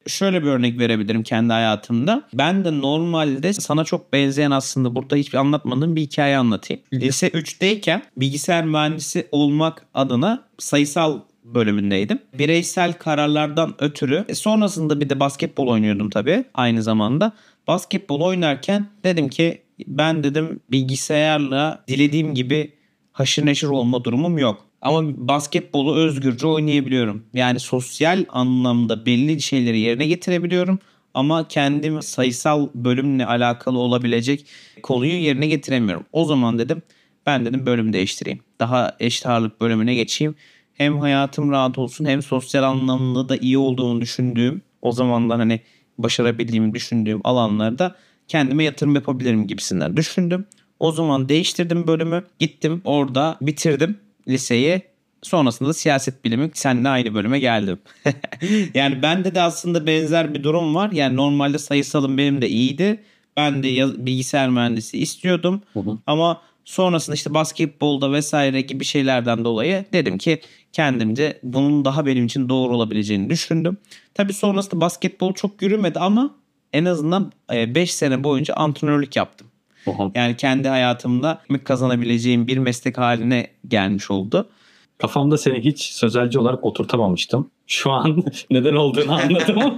şöyle 0.06 0.42
bir 0.42 0.48
örnek 0.48 0.78
verebilirim 0.78 1.22
kendi 1.22 1.52
hayatımda. 1.52 2.28
Ben 2.34 2.64
de 2.64 2.80
normalde 2.80 3.52
sana 3.52 3.84
çok 3.84 4.12
benzeyen 4.12 4.50
aslında 4.50 4.94
burada 4.94 5.16
hiçbir 5.16 5.38
anlatmadığım 5.38 5.96
bir 5.96 6.00
hikaye 6.00 6.36
anlatayım. 6.36 6.82
Lise 6.92 7.28
3'teyken 7.28 8.02
bilgisayar 8.16 8.64
mühendisi 8.64 9.28
olmak 9.32 9.86
adına 9.94 10.44
sayısal 10.58 11.20
bölümündeydim. 11.44 12.18
Bireysel 12.38 12.92
kararlardan 12.92 13.74
ötürü 13.78 14.24
e, 14.28 14.34
sonrasında 14.34 15.00
bir 15.00 15.10
de 15.10 15.20
basketbol 15.20 15.66
oynuyordum 15.66 16.10
tabii 16.10 16.44
aynı 16.54 16.82
zamanda. 16.82 17.32
Basketbol 17.66 18.20
oynarken 18.20 18.86
dedim 19.04 19.28
ki 19.28 19.62
ben 19.86 20.24
dedim 20.24 20.60
bilgisayarla 20.70 21.84
dilediğim 21.88 22.34
gibi 22.34 22.72
haşır 23.20 23.46
neşir 23.46 23.66
olma 23.66 24.04
durumum 24.04 24.38
yok. 24.38 24.66
Ama 24.82 25.28
basketbolu 25.28 25.96
özgürce 25.96 26.46
oynayabiliyorum. 26.46 27.24
Yani 27.34 27.60
sosyal 27.60 28.24
anlamda 28.28 29.06
belli 29.06 29.42
şeyleri 29.42 29.80
yerine 29.80 30.06
getirebiliyorum. 30.06 30.78
Ama 31.14 31.48
kendim 31.48 32.02
sayısal 32.02 32.68
bölümle 32.74 33.26
alakalı 33.26 33.78
olabilecek 33.78 34.46
konuyu 34.82 35.12
yerine 35.12 35.46
getiremiyorum. 35.46 36.04
O 36.12 36.24
zaman 36.24 36.58
dedim 36.58 36.82
ben 37.26 37.46
dedim 37.46 37.66
bölüm 37.66 37.92
değiştireyim. 37.92 38.40
Daha 38.60 38.96
eşit 39.00 39.26
ağırlık 39.26 39.60
bölümüne 39.60 39.94
geçeyim. 39.94 40.34
Hem 40.74 40.98
hayatım 40.98 41.50
rahat 41.50 41.78
olsun 41.78 42.04
hem 42.04 42.22
sosyal 42.22 42.62
anlamda 42.62 43.28
da 43.28 43.36
iyi 43.36 43.58
olduğunu 43.58 44.00
düşündüğüm 44.00 44.62
o 44.82 44.92
zamandan 44.92 45.38
hani 45.38 45.60
başarabildiğimi 45.98 46.74
düşündüğüm 46.74 47.20
alanlarda 47.24 47.96
kendime 48.28 48.64
yatırım 48.64 48.94
yapabilirim 48.94 49.46
gibisinden 49.46 49.96
düşündüm. 49.96 50.46
O 50.80 50.92
zaman 50.92 51.28
değiştirdim 51.28 51.86
bölümü. 51.86 52.24
Gittim 52.38 52.82
orada 52.84 53.36
bitirdim 53.40 53.98
liseyi. 54.28 54.82
Sonrasında 55.22 55.68
da 55.68 55.74
siyaset 55.74 56.24
bilimi 56.24 56.50
seninle 56.54 56.88
aynı 56.88 57.14
bölüme 57.14 57.38
geldim. 57.38 57.78
yani 58.74 59.02
bende 59.02 59.34
de 59.34 59.42
aslında 59.42 59.86
benzer 59.86 60.34
bir 60.34 60.42
durum 60.42 60.74
var. 60.74 60.92
Yani 60.92 61.16
normalde 61.16 61.58
sayısalım 61.58 62.18
benim 62.18 62.42
de 62.42 62.48
iyiydi. 62.48 63.00
Ben 63.36 63.62
de 63.62 63.68
yaz- 63.68 64.06
bilgisayar 64.06 64.48
mühendisi 64.48 64.98
istiyordum. 64.98 65.62
Hı 65.72 65.80
hı. 65.80 65.98
Ama 66.06 66.42
sonrasında 66.64 67.14
işte 67.16 67.34
basketbolda 67.34 68.12
vesaire 68.12 68.60
gibi 68.60 68.84
şeylerden 68.84 69.44
dolayı 69.44 69.84
dedim 69.92 70.18
ki 70.18 70.40
kendimce 70.72 71.40
bunun 71.42 71.84
daha 71.84 72.06
benim 72.06 72.26
için 72.26 72.48
doğru 72.48 72.76
olabileceğini 72.76 73.30
düşündüm. 73.30 73.76
Tabii 74.14 74.32
sonrasında 74.32 74.80
basketbol 74.80 75.34
çok 75.34 75.62
yürümedi 75.62 75.98
ama 75.98 76.34
en 76.72 76.84
azından 76.84 77.32
5 77.50 77.94
sene 77.94 78.24
boyunca 78.24 78.54
antrenörlük 78.54 79.16
yaptım. 79.16 79.49
Yani 80.14 80.36
kendi 80.36 80.68
hayatımda 80.68 81.42
kazanabileceğim 81.64 82.46
bir 82.46 82.58
meslek 82.58 82.98
haline 82.98 83.46
gelmiş 83.68 84.10
oldu. 84.10 84.48
Kafamda 84.98 85.38
seni 85.38 85.64
hiç 85.64 85.82
sözelci 85.82 86.38
olarak 86.38 86.64
oturtamamıştım. 86.64 87.50
Şu 87.66 87.90
an 87.90 88.24
neden 88.50 88.74
olduğunu 88.74 89.12
anladım. 89.12 89.76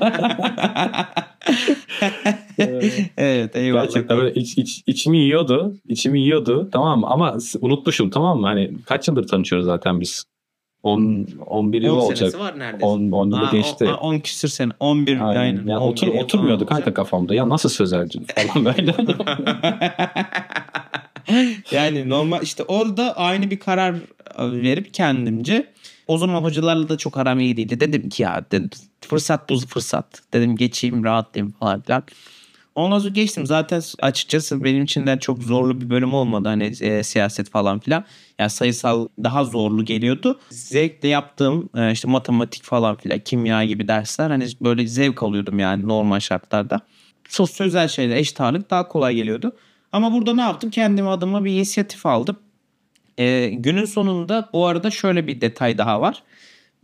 evet 3.16 3.56
eyvallah. 3.56 3.82
Gerçekten 3.82 4.18
böyle 4.18 4.34
iç, 4.34 4.58
iç, 4.58 4.82
içimi 4.86 5.18
yiyordu. 5.18 5.76
İçimi 5.88 6.20
yiyordu. 6.20 6.68
Tamam 6.72 7.00
mı? 7.00 7.06
Ama 7.06 7.36
unutmuşum 7.60 8.10
tamam 8.10 8.40
mı? 8.40 8.46
Hani 8.46 8.70
kaç 8.86 9.08
yıldır 9.08 9.26
tanışıyoruz 9.26 9.66
zaten 9.66 10.00
biz? 10.00 10.24
10 10.82 11.26
11 11.46 11.82
yıl 11.82 11.94
10 11.94 11.98
olacak. 11.98 12.18
senesi 12.18 12.38
var 12.38 12.58
neredeyse. 12.58 12.86
10 12.86 13.10
10 13.10 13.30
yılı 13.30 13.50
geçti. 13.52 13.84
o- 13.84 13.94
10 13.94 14.18
küsür 14.18 14.48
sene. 14.48 14.72
11 14.80 15.12
Aynen. 15.20 15.40
aynen. 15.40 15.66
Yani 15.66 15.78
11 15.78 15.92
otur, 15.92 16.06
yıl 16.06 16.14
oturmuyordu 16.14 16.66
kanka 16.66 16.94
kafamda. 16.94 17.34
Ya 17.34 17.48
nasıl 17.48 17.68
sözelci 17.68 18.20
falan 18.26 18.64
böyle. 18.64 18.94
yani 21.70 22.08
normal 22.08 22.42
işte 22.42 22.62
orada 22.62 23.16
aynı 23.16 23.50
bir 23.50 23.58
karar 23.58 23.94
verip 24.38 24.94
kendimce 24.94 25.66
o 26.08 26.18
zaman 26.18 26.42
hocalarla 26.42 26.88
da 26.88 26.96
çok 26.98 27.18
aram 27.18 27.40
iyi 27.40 27.56
değildi. 27.56 27.80
Dedim 27.80 28.08
ki 28.08 28.22
ya 28.22 28.44
dedim, 28.50 28.70
fırsat 29.00 29.50
bu 29.50 29.58
fırsat. 29.60 30.22
Dedim 30.32 30.56
geçeyim 30.56 31.04
rahatlayayım 31.04 31.52
falan 31.60 31.80
filan. 31.80 32.02
Ondan 32.74 32.98
sonra 32.98 33.10
geçtim. 33.10 33.46
Zaten 33.46 33.82
açıkçası 34.02 34.64
benim 34.64 34.84
için 34.84 35.06
de 35.06 35.18
çok 35.18 35.42
zorlu 35.42 35.80
bir 35.80 35.90
bölüm 35.90 36.14
olmadı. 36.14 36.48
Hani 36.48 36.64
e, 36.64 37.02
siyaset 37.02 37.50
falan 37.50 37.78
filan. 37.78 38.04
Yani 38.38 38.50
sayısal 38.50 39.08
daha 39.24 39.44
zorlu 39.44 39.84
geliyordu. 39.84 40.40
Zevkle 40.50 41.08
yaptığım 41.08 41.68
e, 41.76 41.92
işte 41.92 42.08
matematik 42.08 42.62
falan 42.62 42.96
filan, 42.96 43.18
kimya 43.18 43.64
gibi 43.64 43.88
dersler 43.88 44.30
hani 44.30 44.46
böyle 44.60 44.86
zevk 44.86 45.22
alıyordum 45.22 45.58
yani 45.58 45.88
normal 45.88 46.20
şartlarda. 46.20 46.80
Sosyal 47.28 47.66
özel 47.66 47.88
şeyler, 47.88 48.16
eşit 48.16 48.40
ağırlık 48.40 48.70
daha 48.70 48.88
kolay 48.88 49.14
geliyordu. 49.14 49.52
Ama 49.92 50.12
burada 50.12 50.34
ne 50.34 50.40
yaptım? 50.40 50.70
Kendime 50.70 51.08
adıma 51.08 51.44
bir 51.44 51.52
inisiyatif 51.52 52.06
aldım. 52.06 52.36
E, 53.18 53.48
günün 53.48 53.84
sonunda 53.84 54.48
bu 54.52 54.66
arada 54.66 54.90
şöyle 54.90 55.26
bir 55.26 55.40
detay 55.40 55.78
daha 55.78 56.00
var. 56.00 56.22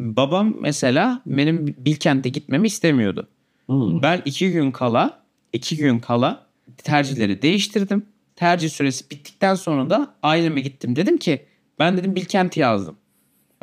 Babam 0.01 0.55
mesela 0.61 1.23
benim 1.27 1.75
Bilkent'e 1.79 2.29
gitmemi 2.29 2.67
istemiyordu. 2.67 3.29
Hmm. 3.67 4.03
Ben 4.03 4.23
iki 4.25 4.53
gün 4.53 4.71
kala, 4.71 5.21
iki 5.59 5.77
gün 5.77 5.99
kala 5.99 6.47
tercihleri 6.85 7.43
değiştirdim. 7.43 8.07
Tercih 8.37 8.71
süresi 8.71 9.11
bittikten 9.11 9.55
sonra 9.55 9.91
da 9.91 10.15
aileme 10.23 10.61
gittim. 10.61 10.97
Dedim 10.97 11.19
ki 11.19 11.47
ben 11.79 11.97
dedim 11.97 12.17
Bilkent'i 12.17 12.61
yazdım. 12.61 12.97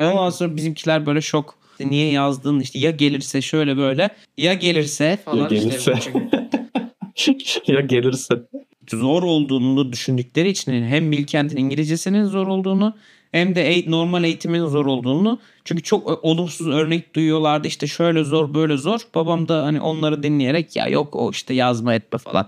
Ondan 0.00 0.30
sonra 0.30 0.56
bizimkiler 0.56 1.06
böyle 1.06 1.20
şok. 1.20 1.58
İşte 1.72 1.90
niye 1.90 2.10
yazdın 2.12 2.60
işte 2.60 2.78
ya 2.78 2.90
gelirse 2.90 3.42
şöyle 3.42 3.76
böyle 3.76 4.10
ya 4.36 4.54
gelirse 4.54 5.18
falan. 5.24 5.42
Ya 5.42 5.48
gelirse. 5.48 5.92
İşte 7.16 7.32
ya 7.72 7.80
gelirse. 7.80 8.34
Zor 8.90 9.22
olduğunu 9.22 9.92
düşündükleri 9.92 10.48
için 10.48 10.82
hem 10.82 11.12
Bilkent'in 11.12 11.56
İngilizcesinin 11.56 12.24
zor 12.24 12.46
olduğunu 12.46 12.94
hem 13.32 13.54
de 13.54 13.84
normal 13.86 14.24
eğitimin 14.24 14.66
zor 14.66 14.86
olduğunu 14.86 15.38
çünkü 15.64 15.82
çok 15.82 16.24
olumsuz 16.24 16.68
örnek 16.68 17.14
duyuyorlardı. 17.14 17.68
İşte 17.68 17.86
şöyle 17.86 18.24
zor 18.24 18.54
böyle 18.54 18.76
zor. 18.76 19.00
Babam 19.14 19.48
da 19.48 19.64
hani 19.64 19.80
onları 19.80 20.22
dinleyerek 20.22 20.76
ya 20.76 20.86
yok 20.86 21.16
o 21.16 21.30
işte 21.30 21.54
yazma 21.54 21.94
etme 21.94 22.18
falan. 22.18 22.46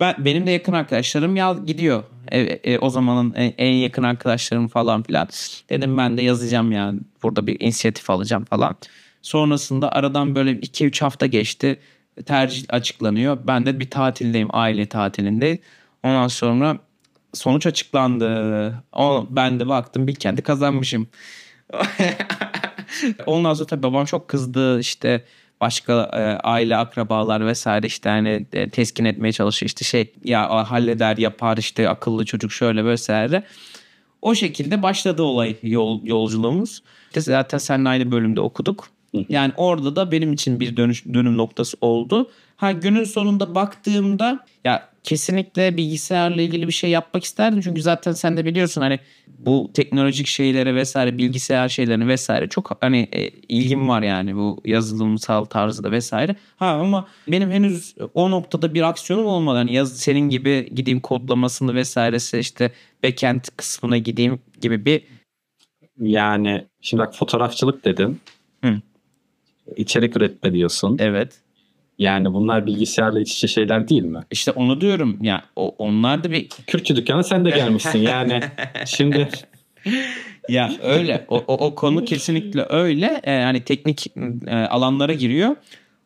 Ben 0.00 0.14
benim 0.18 0.46
de 0.46 0.50
yakın 0.50 0.72
arkadaşlarım 0.72 1.36
ya 1.36 1.56
gidiyor. 1.66 2.04
E, 2.32 2.40
e, 2.40 2.78
o 2.78 2.90
zamanın 2.90 3.34
en, 3.34 3.52
en 3.58 3.72
yakın 3.72 4.02
arkadaşlarım 4.02 4.68
falan 4.68 5.02
filan. 5.02 5.28
Dedim 5.70 5.96
ben 5.98 6.16
de 6.16 6.22
yazacağım 6.22 6.72
yani 6.72 7.00
burada 7.22 7.46
bir 7.46 7.60
inisiyatif 7.60 8.10
alacağım 8.10 8.44
falan. 8.44 8.76
Sonrasında 9.22 9.92
aradan 9.92 10.34
böyle 10.34 10.50
2-3 10.50 11.00
hafta 11.00 11.26
geçti 11.26 11.78
tercih 12.26 12.64
açıklanıyor 12.68 13.38
ben 13.46 13.66
de 13.66 13.80
bir 13.80 13.90
tatildeyim 13.90 14.48
aile 14.52 14.86
tatilinde 14.86 15.58
ondan 16.02 16.28
sonra 16.28 16.78
sonuç 17.34 17.66
açıklandı. 17.66 18.74
O, 18.92 19.26
ben 19.30 19.60
de 19.60 19.68
baktım 19.68 20.06
Bilkent'i 20.06 20.42
kazanmışım. 20.42 21.08
Ondan 23.26 23.54
sonra 23.54 23.66
tabii 23.66 23.82
babam 23.82 24.04
çok 24.04 24.28
kızdı 24.28 24.80
işte 24.80 25.24
başka 25.60 25.92
e, 26.12 26.18
aile 26.48 26.76
akrabalar 26.76 27.46
vesaire 27.46 27.86
işte 27.86 28.08
hani 28.08 28.46
e, 28.52 28.70
teskin 28.70 29.04
etmeye 29.04 29.32
çalışıyor 29.32 29.68
işte 29.68 29.84
şey 29.84 30.12
ya 30.24 30.70
halleder 30.70 31.16
yapar 31.16 31.56
işte 31.56 31.88
akıllı 31.88 32.24
çocuk 32.24 32.52
şöyle 32.52 32.84
vesaire. 32.84 33.42
O 34.22 34.34
şekilde 34.34 34.82
başladı 34.82 35.22
olay 35.22 35.56
yol, 35.62 36.00
yolculuğumuz. 36.04 36.82
İşte 37.06 37.20
zaten 37.20 37.58
seninle 37.58 37.88
aynı 37.88 38.10
bölümde 38.10 38.40
okuduk. 38.40 38.88
Yani 39.28 39.52
orada 39.56 39.96
da 39.96 40.12
benim 40.12 40.32
için 40.32 40.60
bir 40.60 40.76
dönüş 40.76 41.04
dönüm 41.06 41.36
noktası 41.36 41.76
oldu. 41.80 42.30
Ha 42.56 42.72
günün 42.72 43.04
sonunda 43.04 43.54
baktığımda 43.54 44.46
ya 44.64 44.90
kesinlikle 45.02 45.76
bilgisayarla 45.76 46.42
ilgili 46.42 46.66
bir 46.66 46.72
şey 46.72 46.90
yapmak 46.90 47.24
isterdim. 47.24 47.60
Çünkü 47.60 47.82
zaten 47.82 48.12
sen 48.12 48.36
de 48.36 48.44
biliyorsun 48.44 48.80
hani 48.80 49.00
bu 49.38 49.70
teknolojik 49.74 50.26
şeylere 50.26 50.74
vesaire 50.74 51.18
bilgisayar 51.18 51.68
şeylerine 51.68 52.06
vesaire 52.06 52.48
çok 52.48 52.78
hani 52.80 53.08
e, 53.12 53.28
ilgim 53.28 53.88
var 53.88 54.02
yani 54.02 54.36
bu 54.36 54.60
yazılımsal 54.64 55.44
tarzda 55.44 55.90
vesaire. 55.90 56.36
Ha 56.56 56.66
ama 56.66 57.08
benim 57.28 57.50
henüz 57.50 57.94
o 58.14 58.30
noktada 58.30 58.74
bir 58.74 58.82
aksiyonum 58.82 59.26
olmadı. 59.26 59.56
Hani 59.58 59.74
yaz, 59.74 59.96
senin 59.98 60.28
gibi 60.28 60.74
gideyim 60.74 61.00
kodlamasını 61.00 61.74
vesairesi 61.74 62.38
işte 62.38 62.72
backend 63.04 63.44
kısmına 63.56 63.98
gideyim 63.98 64.40
gibi 64.60 64.84
bir 64.84 65.02
Yani 66.00 66.66
şimdi 66.80 67.02
bak 67.02 67.14
fotoğrafçılık 67.14 67.84
dedin. 67.84 68.20
İçerik 69.76 70.16
üretme 70.16 70.52
diyorsun. 70.52 70.96
evet 71.00 71.32
Yani 71.98 72.34
bunlar 72.34 72.66
bilgisayarla 72.66 73.20
iç 73.20 73.32
içe 73.32 73.48
şeyler 73.48 73.88
değil 73.88 74.02
mi? 74.02 74.20
işte 74.30 74.50
onu 74.50 74.80
diyorum 74.80 75.18
ya 75.22 75.42
o, 75.56 75.74
onlar 75.78 76.24
da 76.24 76.30
bir 76.30 76.48
Kürtçü 76.48 76.96
dükkana 76.96 77.22
sen 77.22 77.44
de 77.44 77.50
gelmişsin 77.50 77.98
yani. 77.98 78.40
şimdi 78.86 79.28
Ya 80.48 80.72
öyle. 80.82 81.24
O, 81.28 81.36
o, 81.46 81.66
o 81.66 81.74
konu 81.74 82.04
kesinlikle 82.04 82.66
öyle. 82.68 83.20
Ee, 83.24 83.40
hani 83.42 83.60
teknik 83.60 84.06
e, 84.46 84.54
alanlara 84.54 85.12
giriyor. 85.12 85.56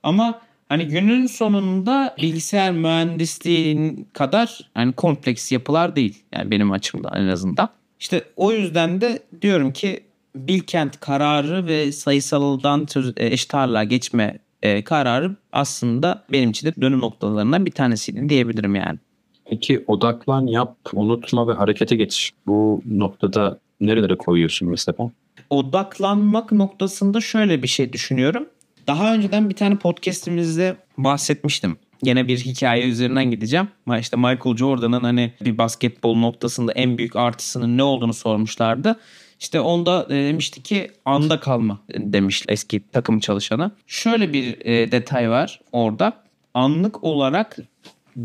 Ama 0.03 0.41
hani 0.69 0.87
günün 0.87 1.27
sonunda 1.27 2.15
bilgisayar 2.23 2.73
mühendisliğin 2.73 4.09
kadar 4.13 4.71
hani 4.75 4.93
kompleks 4.93 5.53
yapılar 5.53 5.97
değil. 5.97 6.23
Yani 6.35 6.51
benim 6.51 6.73
açımdan 6.73 7.13
en 7.23 7.29
azından. 7.29 7.69
İşte 8.01 8.25
o 8.37 8.53
yüzden 8.53 9.01
de 9.01 9.19
diyorum 9.43 9.73
ki 9.73 10.01
Bilkent 10.37 11.01
kararı 11.01 11.67
ve 11.67 11.93
sayısaldan 11.93 12.87
söz, 12.89 13.09
e, 13.09 13.27
eşit 13.27 13.55
ağırlığa 13.55 13.85
geçme 13.85 14.39
e, 14.63 14.85
kararı 14.85 15.37
aslında 15.53 16.25
benim 16.33 16.51
için 16.51 16.69
de 16.69 16.73
dönüm 16.81 17.01
noktalarından 17.01 17.67
bir 17.67 17.71
tanesiydi 17.71 18.29
diyebilirim 18.29 18.75
yani. 18.75 18.99
peki 19.45 19.85
odaklan, 19.87 20.47
yap, 20.47 20.77
unutma 20.93 21.49
ve 21.49 21.53
harekete 21.53 21.97
geç. 21.97 22.31
Bu 22.47 22.83
noktada 22.87 23.59
nerelere 23.81 24.17
koyuyorsun 24.17 24.69
mesela? 24.69 25.11
odaklanmak 25.51 26.53
noktasında 26.53 27.21
şöyle 27.21 27.63
bir 27.63 27.69
şey 27.69 27.93
düşünüyorum. 27.93 28.49
Daha 28.87 29.15
önceden 29.15 29.51
bir 29.51 29.55
tane 29.55 29.77
podcast'imizde 29.77 30.77
bahsetmiştim. 30.99 31.77
Gene 32.03 32.29
bir 32.29 32.39
hikaye 32.39 32.89
üzerinden 32.89 33.31
gideceğim. 33.31 33.69
İşte 34.01 34.17
Michael 34.17 34.57
Jordan'ın 34.57 35.01
hani 35.01 35.33
bir 35.41 35.59
basketbol 35.59 36.17
noktasında 36.17 36.73
en 36.73 36.99
büyük 36.99 37.17
artısının 37.17 37.79
ne 37.79 37.83
olduğunu 37.83 38.15
sormuşlardı. 38.15 38.97
İşte 39.45 39.61
onda 39.61 40.07
e, 40.11 40.15
demişti 40.15 40.63
ki 40.63 40.91
anda 41.05 41.41
kalma 41.41 41.81
demiş 41.95 42.45
eski 42.49 42.83
takım 42.93 43.21
çalışana. 43.21 43.71
Şöyle 43.87 44.33
bir 44.33 44.67
e, 44.67 44.93
detay 44.93 45.31
var 45.31 45.61
orada. 45.73 46.13
Anlık 46.55 47.05
olarak 47.05 47.57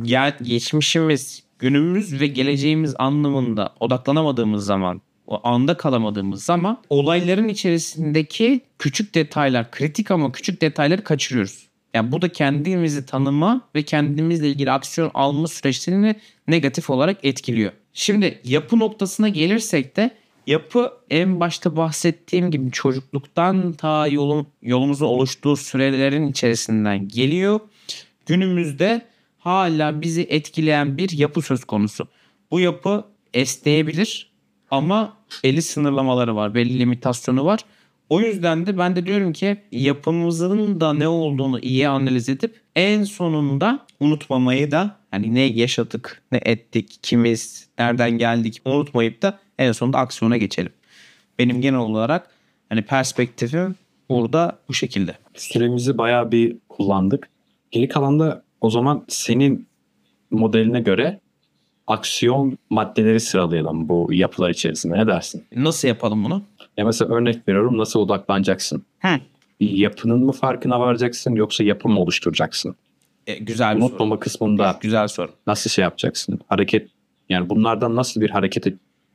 gel, 0.01 0.37
geçmişimiz, 0.41 1.43
günümüz 1.59 2.21
ve 2.21 2.27
geleceğimiz 2.27 2.95
anlamında 2.99 3.73
odaklanamadığımız 3.79 4.65
zaman, 4.65 5.01
o 5.27 5.47
anda 5.47 5.77
kalamadığımız 5.77 6.43
zaman 6.43 6.77
olayların 6.89 7.47
içerisindeki 7.47 8.61
küçük 8.79 9.15
detaylar, 9.15 9.71
kritik 9.71 10.11
ama 10.11 10.31
küçük 10.31 10.61
detayları 10.61 11.03
kaçırıyoruz. 11.03 11.67
Yani 11.93 12.11
bu 12.11 12.21
da 12.21 12.29
kendimizi 12.29 13.05
tanıma 13.05 13.61
ve 13.75 13.83
kendimizle 13.83 14.49
ilgili 14.49 14.71
aksiyon 14.71 15.11
alma 15.13 15.47
süreçlerini 15.47 16.15
negatif 16.47 16.89
olarak 16.89 17.17
etkiliyor. 17.23 17.71
Şimdi 17.93 18.41
yapı 18.43 18.79
noktasına 18.79 19.29
gelirsek 19.29 19.97
de 19.97 20.11
yapı 20.49 20.93
en 21.09 21.39
başta 21.39 21.75
bahsettiğim 21.75 22.51
gibi 22.51 22.71
çocukluktan 22.71 23.73
ta 23.73 24.07
yolun, 24.07 24.47
yolumuzun 24.61 25.05
oluştuğu 25.05 25.55
sürelerin 25.55 26.27
içerisinden 26.27 27.07
geliyor. 27.07 27.59
Günümüzde 28.25 29.01
hala 29.37 30.01
bizi 30.01 30.21
etkileyen 30.21 30.97
bir 30.97 31.09
yapı 31.17 31.41
söz 31.41 31.63
konusu. 31.63 32.07
Bu 32.51 32.59
yapı 32.59 33.05
esneyebilir 33.33 34.31
ama 34.71 35.17
belli 35.43 35.61
sınırlamaları 35.61 36.35
var, 36.35 36.55
belli 36.55 36.79
limitasyonu 36.79 37.45
var. 37.45 37.59
O 38.09 38.21
yüzden 38.21 38.65
de 38.65 38.77
ben 38.77 38.95
de 38.95 39.05
diyorum 39.05 39.33
ki 39.33 39.57
yapımızın 39.71 40.81
da 40.81 40.93
ne 40.93 41.07
olduğunu 41.07 41.59
iyi 41.59 41.87
analiz 41.87 42.29
edip 42.29 42.61
en 42.75 43.03
sonunda 43.03 43.85
unutmamayı 43.99 44.71
da 44.71 44.95
hani 45.11 45.35
ne 45.35 45.41
yaşadık, 45.41 46.21
ne 46.31 46.39
ettik, 46.45 46.99
kimiz, 47.01 47.67
nereden 47.79 48.11
geldik 48.11 48.61
unutmayıp 48.65 49.21
da 49.21 49.39
en 49.59 49.71
sonunda 49.71 49.97
aksiyona 49.97 50.37
geçelim. 50.37 50.71
Benim 51.39 51.61
genel 51.61 51.79
olarak 51.79 52.27
hani 52.69 52.81
perspektifim 52.81 53.75
burada 54.09 54.59
bu 54.69 54.73
şekilde. 54.73 55.15
Süremizi 55.35 55.97
bayağı 55.97 56.31
bir 56.31 56.57
kullandık. 56.69 57.29
Geri 57.71 57.87
kalan 57.87 58.19
da 58.19 58.43
o 58.61 58.69
zaman 58.69 59.05
senin 59.07 59.67
modeline 60.31 60.81
göre 60.81 61.19
aksiyon 61.87 62.57
maddeleri 62.69 63.19
sıralayalım 63.19 63.89
bu 63.89 64.07
yapılar 64.13 64.49
içerisinde. 64.49 64.97
Ne 64.97 65.07
dersin? 65.07 65.43
Nasıl 65.55 65.87
yapalım 65.87 66.23
bunu? 66.23 66.43
Ya 66.77 66.85
mesela 66.85 67.15
örnek 67.15 67.47
veriyorum 67.47 67.77
nasıl 67.77 67.99
odaklanacaksın? 67.99 68.83
Hı. 68.99 69.07
Bir 69.59 69.69
yapının 69.71 70.23
mı 70.25 70.31
farkına 70.31 70.79
varacaksın 70.79 71.35
yoksa 71.35 71.63
yapı 71.63 71.89
mı 71.89 71.99
oluşturacaksın? 71.99 72.75
E, 73.27 73.35
güzel 73.35 73.75
bir 73.75 73.81
soru. 73.81 73.89
Unutmama 73.89 74.19
kısmında 74.19 74.79
Güzel 74.81 75.07
soru. 75.07 75.31
nasıl 75.47 75.69
şey 75.69 75.83
yapacaksın? 75.83 76.39
Hareket 76.47 76.89
yani 77.29 77.49
bunlardan 77.49 77.95
nasıl 77.95 78.21
bir 78.21 78.29
hareket 78.29 78.67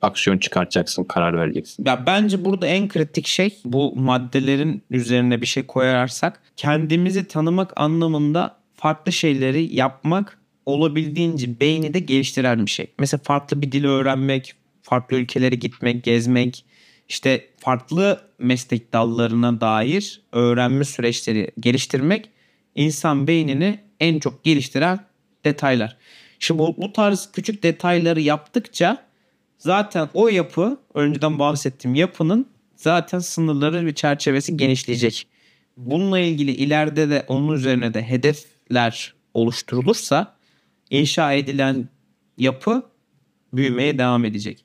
aksiyon 0.04 0.38
çıkartacaksın, 0.38 1.04
karar 1.04 1.38
vereceksin. 1.38 1.84
Ya 1.86 2.06
bence 2.06 2.44
burada 2.44 2.66
en 2.66 2.88
kritik 2.88 3.26
şey 3.26 3.58
bu 3.64 3.96
maddelerin 3.96 4.82
üzerine 4.90 5.40
bir 5.40 5.46
şey 5.46 5.66
koyarsak 5.66 6.42
kendimizi 6.56 7.28
tanımak 7.28 7.72
anlamında 7.76 8.56
farklı 8.74 9.12
şeyleri 9.12 9.74
yapmak 9.74 10.38
olabildiğince 10.66 11.60
beyni 11.60 11.94
de 11.94 11.98
geliştiren 11.98 12.66
bir 12.66 12.70
şey. 12.70 12.86
Mesela 12.98 13.20
farklı 13.24 13.62
bir 13.62 13.72
dil 13.72 13.84
öğrenmek, 13.84 14.54
farklı 14.82 15.16
ülkelere 15.16 15.54
gitmek, 15.54 16.04
gezmek, 16.04 16.64
işte 17.08 17.48
farklı 17.58 18.20
meslek 18.38 18.92
dallarına 18.92 19.60
dair 19.60 20.20
öğrenme 20.32 20.84
süreçleri 20.84 21.50
geliştirmek 21.60 22.30
insan 22.74 23.26
beynini 23.26 23.80
en 24.00 24.18
çok 24.18 24.44
geliştiren 24.44 25.00
detaylar. 25.44 25.96
Şimdi 26.38 26.58
bu, 26.58 26.76
bu 26.76 26.92
tarz 26.92 27.32
küçük 27.32 27.62
detayları 27.62 28.20
yaptıkça 28.20 29.04
zaten 29.64 30.09
o 30.14 30.29
yapı 30.29 30.79
önceden 30.94 31.38
bahsettiğim 31.38 31.94
yapının 31.94 32.46
zaten 32.77 33.18
sınırları 33.18 33.87
ve 33.87 33.94
çerçevesi 33.94 34.57
genişleyecek. 34.57 35.27
Bununla 35.77 36.18
ilgili 36.18 36.50
ileride 36.50 37.11
de 37.11 37.24
onun 37.29 37.55
üzerine 37.55 37.94
de 37.94 38.03
hedefler 38.03 39.14
oluşturulursa 39.35 40.37
inşa 40.90 41.33
edilen 41.33 41.88
yapı 42.38 42.83
büyümeye 43.53 43.98
devam 43.98 44.24
edecek. 44.24 44.64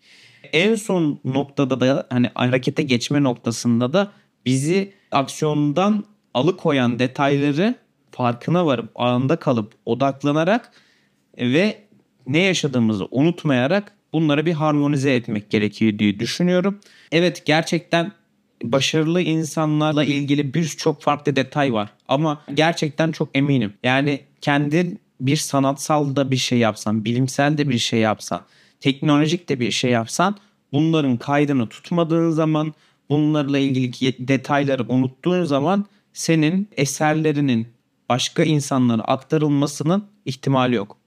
En 0.54 0.76
son 0.76 1.20
noktada 1.24 1.80
da 1.80 2.08
hani 2.10 2.30
harekete 2.34 2.84
geçme 2.84 3.24
noktasında 3.24 3.94
da 3.94 4.12
bizi 4.46 4.94
aksiyondan 5.12 6.04
alıkoyan 6.34 7.00
detayları 7.00 7.76
farkına 8.12 8.66
varıp 8.66 8.92
anında 8.96 9.36
kalıp 9.36 9.74
odaklanarak 9.86 10.72
ve 11.38 11.84
ne 12.28 12.40
yaşadığımızı 12.40 13.08
unutmayarak 13.12 13.99
bunları 14.14 14.46
bir 14.46 14.54
harmonize 14.54 15.16
etmek 15.16 15.50
gerekiyor 15.50 16.00
diye 16.00 16.20
düşünüyorum. 16.20 16.80
Evet 17.12 17.46
gerçekten 17.46 18.12
başarılı 18.64 19.22
insanlarla 19.22 20.04
ilgili 20.04 20.54
birçok 20.54 21.02
farklı 21.02 21.36
detay 21.36 21.74
var 21.74 21.90
ama 22.08 22.42
gerçekten 22.54 23.12
çok 23.12 23.30
eminim. 23.34 23.74
Yani 23.84 24.20
kendin 24.42 25.00
bir 25.22 25.36
sanatsal 25.36 26.16
da 26.16 26.32
bir 26.32 26.38
şey 26.38 26.58
yapsan, 26.60 27.06
bilimsel 27.06 27.58
de 27.58 27.70
bir 27.70 27.78
şey 27.78 28.00
yapsan, 28.00 28.42
teknolojik 28.80 29.50
de 29.50 29.60
bir 29.60 29.72
şey 29.72 29.92
yapsan 29.92 30.36
bunların 30.74 31.18
kaydını 31.18 31.70
tutmadığın 31.70 32.30
zaman, 32.30 32.74
bunlarla 33.10 33.60
ilgili 33.60 34.28
detayları 34.28 34.86
unuttuğun 34.90 35.44
zaman 35.44 35.86
senin 36.14 36.70
eserlerinin 36.78 37.68
başka 38.10 38.44
insanlara 38.44 39.02
aktarılmasının 39.02 40.06
ihtimali 40.26 40.76
yok. 40.76 40.98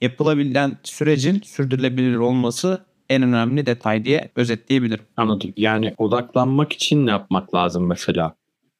Yapılabilen 0.00 0.76
sürecin 0.82 1.40
sürdürülebilir 1.44 2.16
olması 2.16 2.84
en 3.10 3.22
önemli 3.22 3.66
detay 3.66 4.04
diye 4.04 4.30
özetleyebilirim. 4.36 5.04
Anladım. 5.16 5.52
Yani 5.56 5.94
odaklanmak 5.98 6.72
için 6.72 7.06
ne 7.06 7.10
yapmak 7.10 7.54
lazım 7.54 7.86
mesela? 7.86 8.34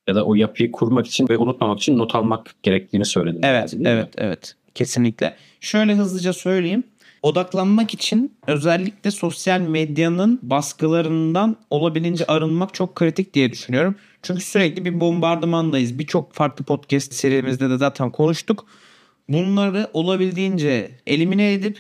Ya 0.09 0.15
da 0.15 0.25
o 0.25 0.35
yapıyı 0.35 0.73
kurmak 0.73 1.07
için 1.07 1.29
ve 1.29 1.39
unutmamak 1.39 1.79
için 1.79 1.99
not 1.99 2.15
almak 2.15 2.55
gerektiğini 2.63 3.05
söyledin. 3.05 3.41
Evet, 3.43 3.75
evet, 3.85 4.09
evet. 4.19 4.55
Kesinlikle. 4.75 5.37
Şöyle 5.61 5.95
hızlıca 5.95 6.33
söyleyeyim. 6.33 6.85
Odaklanmak 7.23 7.95
için 7.95 8.37
özellikle 8.47 9.11
sosyal 9.11 9.61
medyanın 9.61 10.39
baskılarından 10.43 11.57
olabildiğince 11.71 12.27
arınmak 12.27 12.75
çok 12.75 12.95
kritik 12.95 13.35
diye 13.35 13.53
düşünüyorum. 13.53 13.95
Çünkü 14.23 14.41
sürekli 14.41 14.85
bir 14.85 15.01
bombardımandayız. 15.01 15.99
Birçok 15.99 16.33
farklı 16.33 16.65
podcast 16.65 17.15
serimizde 17.15 17.71
de 17.71 17.77
zaten 17.77 18.11
konuştuk. 18.11 18.67
Bunları 19.29 19.91
olabildiğince 19.93 20.91
elimine 21.07 21.53
edip 21.53 21.79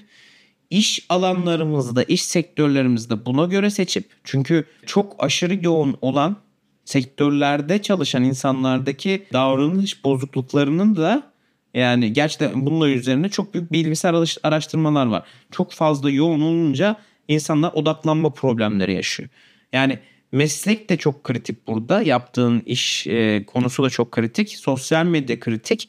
iş 0.71 1.07
alanlarımızda, 1.09 2.03
iş 2.03 2.23
sektörlerimizde 2.23 3.27
buna 3.27 3.45
göre 3.45 3.71
seçip 3.71 4.05
çünkü 4.25 4.65
çok 4.87 5.25
aşırı 5.25 5.65
yoğun 5.65 5.97
olan 6.01 6.37
sektörlerde 6.85 7.83
çalışan 7.83 8.25
insanlardaki 8.25 9.27
davranış 9.33 10.05
bozukluklarının 10.05 10.97
da 10.97 11.33
yani 11.75 12.13
gerçekten 12.13 12.67
bununla 12.67 12.89
üzerine 12.89 13.29
çok 13.29 13.55
büyük 13.55 13.73
bilimsel 13.73 14.15
araştırmalar 14.43 15.07
var. 15.07 15.23
Çok 15.51 15.73
fazla 15.73 16.11
yoğun 16.11 16.41
olunca 16.41 16.97
insanlar 17.29 17.73
odaklanma 17.73 18.31
problemleri 18.31 18.95
yaşıyor. 18.95 19.29
Yani 19.73 19.99
meslek 20.33 20.91
de 20.91 20.97
çok 20.97 21.25
kritik 21.25 21.67
burada. 21.67 22.03
Yaptığın 22.03 22.63
iş 22.67 23.07
e, 23.07 23.45
konusu 23.47 23.83
da 23.83 23.91
çok 23.91 24.13
kritik. 24.13 24.49
Sosyal 24.49 25.07
medya 25.07 25.41
kritik. 25.41 25.89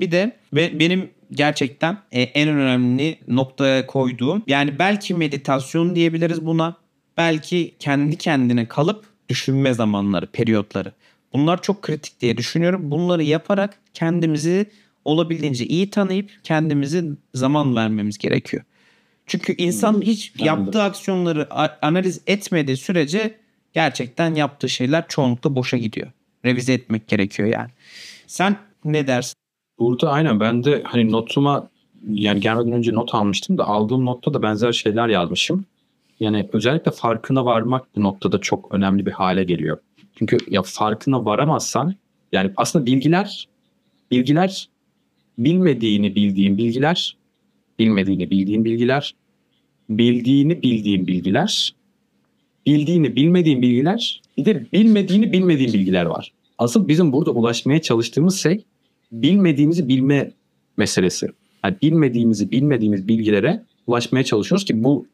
Bir 0.00 0.10
de 0.10 0.36
ve 0.54 0.80
benim 0.80 1.10
gerçekten 1.30 1.98
e, 2.12 2.22
en 2.22 2.48
önemli 2.48 3.18
noktaya 3.28 3.86
koyduğum 3.86 4.42
yani 4.46 4.78
belki 4.78 5.14
meditasyon 5.14 5.94
diyebiliriz 5.96 6.46
buna. 6.46 6.76
Belki 7.16 7.74
kendi 7.78 8.16
kendine 8.16 8.68
kalıp 8.68 9.04
düşünme 9.28 9.74
zamanları, 9.74 10.26
periyotları. 10.26 10.92
Bunlar 11.32 11.62
çok 11.62 11.82
kritik 11.82 12.20
diye 12.20 12.36
düşünüyorum. 12.36 12.90
Bunları 12.90 13.22
yaparak 13.22 13.78
kendimizi 13.94 14.66
olabildiğince 15.04 15.66
iyi 15.66 15.90
tanıyıp 15.90 16.30
kendimizi 16.42 17.04
zaman 17.34 17.76
vermemiz 17.76 18.18
gerekiyor. 18.18 18.62
Çünkü 19.26 19.54
insan 19.56 20.02
hiç 20.02 20.32
yaptığı 20.38 20.82
aksiyonları 20.82 21.54
analiz 21.82 22.20
etmediği 22.26 22.76
sürece 22.76 23.34
gerçekten 23.72 24.34
yaptığı 24.34 24.68
şeyler 24.68 25.08
çoğunlukla 25.08 25.56
boşa 25.56 25.76
gidiyor. 25.76 26.12
Revize 26.44 26.72
etmek 26.72 27.08
gerekiyor 27.08 27.48
yani. 27.48 27.70
Sen 28.26 28.56
ne 28.84 29.06
dersin? 29.06 29.34
Burada 29.78 30.10
aynen 30.10 30.40
ben 30.40 30.64
de 30.64 30.82
hani 30.84 31.12
notuma 31.12 31.70
yani 32.08 32.40
gelmeden 32.40 32.72
önce 32.72 32.94
not 32.94 33.14
almıştım 33.14 33.58
da 33.58 33.64
aldığım 33.64 34.06
notta 34.06 34.34
da 34.34 34.42
benzer 34.42 34.72
şeyler 34.72 35.08
yazmışım. 35.08 35.64
Yani 36.20 36.48
özellikle 36.52 36.90
farkına 36.90 37.44
varmak 37.44 37.96
bu 37.96 38.02
noktada 38.02 38.38
çok 38.38 38.74
önemli 38.74 39.06
bir 39.06 39.12
hale 39.12 39.44
geliyor. 39.44 39.78
Çünkü 40.18 40.38
ya 40.50 40.62
farkına 40.62 41.24
varamazsan 41.24 41.94
yani 42.32 42.50
aslında 42.56 42.86
bilgiler 42.86 43.48
bilgiler 44.10 44.68
bilmediğini 45.38 46.14
bildiğin 46.14 46.58
bilgiler 46.58 47.16
bilmediğini 47.78 48.30
bildiğin 48.30 48.64
bilgiler 48.64 49.14
bildiğini 49.88 50.62
bildiğin 50.62 51.06
bilgiler 51.06 51.74
bildiğini 52.66 53.16
bilmediğin 53.16 53.62
bilgiler 53.62 54.22
bir 54.36 54.44
de 54.44 54.66
bilmediğini 54.72 55.32
bilmediğin 55.32 55.72
bilgiler 55.72 56.06
var. 56.06 56.32
Asıl 56.58 56.88
bizim 56.88 57.12
burada 57.12 57.30
ulaşmaya 57.30 57.82
çalıştığımız 57.82 58.42
şey 58.42 58.64
bilmediğimizi 59.12 59.88
bilme 59.88 60.32
meselesi. 60.76 61.28
Yani 61.64 61.76
bilmediğimizi 61.82 62.50
bilmediğimiz 62.50 63.08
bilgilere 63.08 63.62
ulaşmaya 63.86 64.24
çalışıyoruz 64.24 64.64
ki 64.64 64.84
bu 64.84 65.06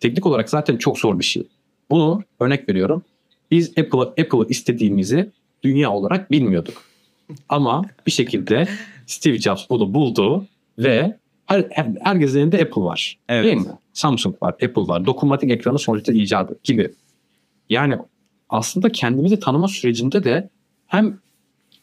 teknik 0.00 0.26
olarak 0.26 0.50
zaten 0.50 0.76
çok 0.76 0.98
zor 0.98 1.18
bir 1.18 1.24
şey. 1.24 1.46
Bunu 1.90 2.22
örnek 2.40 2.68
veriyorum. 2.68 3.02
Biz 3.50 3.70
Apple 3.78 4.00
Apple'ı 4.00 4.46
istediğimizi 4.48 5.30
dünya 5.62 5.92
olarak 5.92 6.30
bilmiyorduk. 6.30 6.82
Ama 7.48 7.84
bir 8.06 8.12
şekilde 8.12 8.68
Steve 9.06 9.38
Jobs 9.38 9.70
bunu 9.70 9.94
buldu 9.94 10.46
ve 10.78 11.18
her, 11.46 11.66
herkesin 12.00 12.38
elinde 12.38 12.62
Apple 12.62 12.82
var. 12.82 13.18
Evet. 13.28 13.44
Değil 13.44 13.56
mi? 13.56 13.72
Samsung 13.92 14.42
var, 14.42 14.50
Apple 14.50 14.88
var. 14.88 15.06
Dokunmatik 15.06 15.50
ekranı 15.50 15.78
sonuçta 15.78 16.12
icadı 16.12 16.58
gibi. 16.64 16.90
Yani 17.70 17.98
aslında 18.48 18.88
kendimizi 18.88 19.40
tanıma 19.40 19.68
sürecinde 19.68 20.24
de 20.24 20.50
hem 20.86 21.18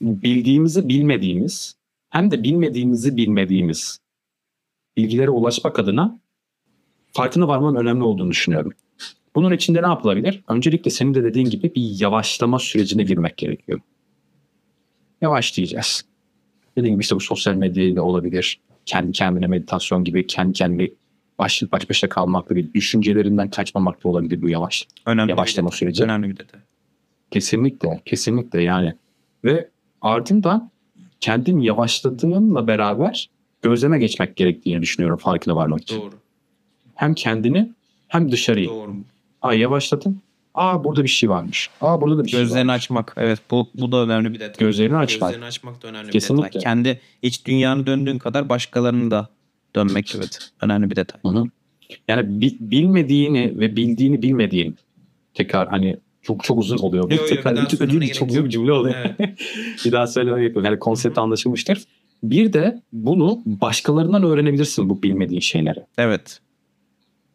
bildiğimizi 0.02 0.90
bilmediğimiz 0.90 1.76
hem 2.10 2.32
de 2.32 2.44
bilmediğimizi 2.44 3.18
bilmediğimiz 3.18 4.00
bilgilere 4.98 5.30
ulaşmak 5.30 5.80
adına 5.80 6.20
farkına 7.12 7.48
varmanın 7.48 7.76
önemli 7.76 8.04
olduğunu 8.04 8.32
düşünüyorum. 8.32 8.74
Bunun 9.36 9.52
içinde 9.52 9.82
ne 9.82 9.88
yapılabilir? 9.88 10.44
Öncelikle 10.48 10.92
senin 10.92 11.14
de 11.14 11.24
dediğin 11.24 11.50
gibi 11.50 11.76
bir 11.76 12.02
yavaşlama 12.02 12.60
sürecine 12.60 13.04
girmek 13.04 13.38
gerekiyor. 13.38 13.80
Yavaşlayacağız. 15.22 16.06
Dediğim 16.78 16.96
gibi 16.96 17.02
işte 17.02 17.16
bu 17.16 17.20
sosyal 17.20 17.56
medyayla 17.56 18.02
olabilir. 18.02 18.60
Kendi 18.86 19.12
kendine 19.12 19.48
meditasyon 19.48 20.04
gibi 20.04 20.28
kendi 20.28 20.54
kendine 20.54 20.90
baş, 21.40 21.64
baş 21.72 21.90
başa 21.90 22.10
kalmakla 22.10 22.56
bir 22.56 22.74
düşüncelerinden 22.74 23.50
kaçmamakla 23.50 24.10
olabilir 24.10 24.42
bu 24.42 24.50
yavaş. 24.50 24.88
Önemli 25.06 25.30
yavaşlama 25.30 25.72
süreci. 25.72 26.04
Önemli 26.04 26.30
bir 26.30 26.38
detay. 26.38 26.62
Kesinlikle, 27.32 28.02
kesinlikle 28.06 28.62
yani. 28.62 28.94
Ve 29.44 29.70
ardından 30.02 30.72
kendin 31.20 31.60
yavaşladığınla 31.60 32.68
beraber 32.68 33.30
gözleme 33.62 34.00
geçmek 34.00 34.36
gerektiğini 34.36 34.82
düşünüyorum 34.82 35.18
farkına 35.18 35.56
varmak 35.56 35.82
için. 35.82 36.02
Doğru. 36.02 36.16
Hem 36.96 37.14
kendini 37.14 37.72
hem 38.08 38.32
dışarıyı. 38.32 38.70
Doğru. 38.70 38.96
Aa 39.42 39.54
yavaşladın. 39.54 40.22
Aa 40.54 40.84
burada 40.84 41.04
bir 41.04 41.10
şey 41.10 41.30
varmış. 41.30 41.70
Aa 41.82 42.02
burada 42.02 42.18
da 42.18 42.24
bir 42.24 42.26
Gözlerini 42.26 42.48
şey 42.48 42.48
Gözlerini 42.48 42.72
açmak. 42.72 43.14
Evet 43.18 43.40
bu, 43.52 43.70
bu 43.74 43.92
da 43.92 43.98
önemli 44.04 44.34
bir 44.34 44.40
detay. 44.40 44.68
Gözlerini 44.68 44.98
açmak. 44.98 45.30
Gözlerini 45.30 45.46
açmak 45.46 45.84
da 45.84 45.88
önemli 45.88 46.12
Kesinlikle. 46.12 46.48
bir 46.48 46.54
detay. 46.54 46.62
Kendi 46.62 47.02
iç 47.22 47.46
dünyanı 47.46 47.86
döndüğün 47.86 48.18
kadar 48.18 48.50
başkalarını 48.50 49.12
da 49.12 49.30
dönmek 49.76 50.16
evet 50.16 50.52
önemli 50.62 50.90
bir 50.90 50.96
detay. 50.96 51.22
Hı 51.22 51.30
hı. 51.40 51.44
Yani 52.08 52.42
bi- 52.42 52.58
bilmediğini 52.60 53.60
ve 53.60 53.76
bildiğini 53.76 54.22
bilmediğin 54.22 54.76
tekrar 55.34 55.68
hani 55.70 55.98
çok 56.22 56.44
çok 56.44 56.60
uzun 56.60 56.78
oluyor. 56.78 57.12
Yo, 57.12 57.18
yo, 57.18 57.26
tekrar 57.26 57.56
bir 57.56 57.62
çok, 57.62 57.72
söylemene 57.72 58.08
çok 58.08 58.30
uzun 58.30 58.46
bir 58.46 58.50
cümle 58.50 58.72
oluyor. 58.72 58.96
Evet. 59.20 59.40
bir 59.86 59.92
daha 59.92 60.08
söylemeye 60.08 60.42
gerek 60.42 60.56
yok. 60.56 60.66
Yani 60.66 60.80
konsept 60.80 61.18
anlaşılmıştır. 61.18 61.84
Bir 62.24 62.54
de 62.54 62.82
bunu 62.94 63.40
başkalarından 63.46 64.24
öğrenebilirsin 64.24 64.90
bu 64.90 65.04
bilmediğin 65.04 65.42
şeyleri. 65.42 65.80
Evet. 65.98 66.40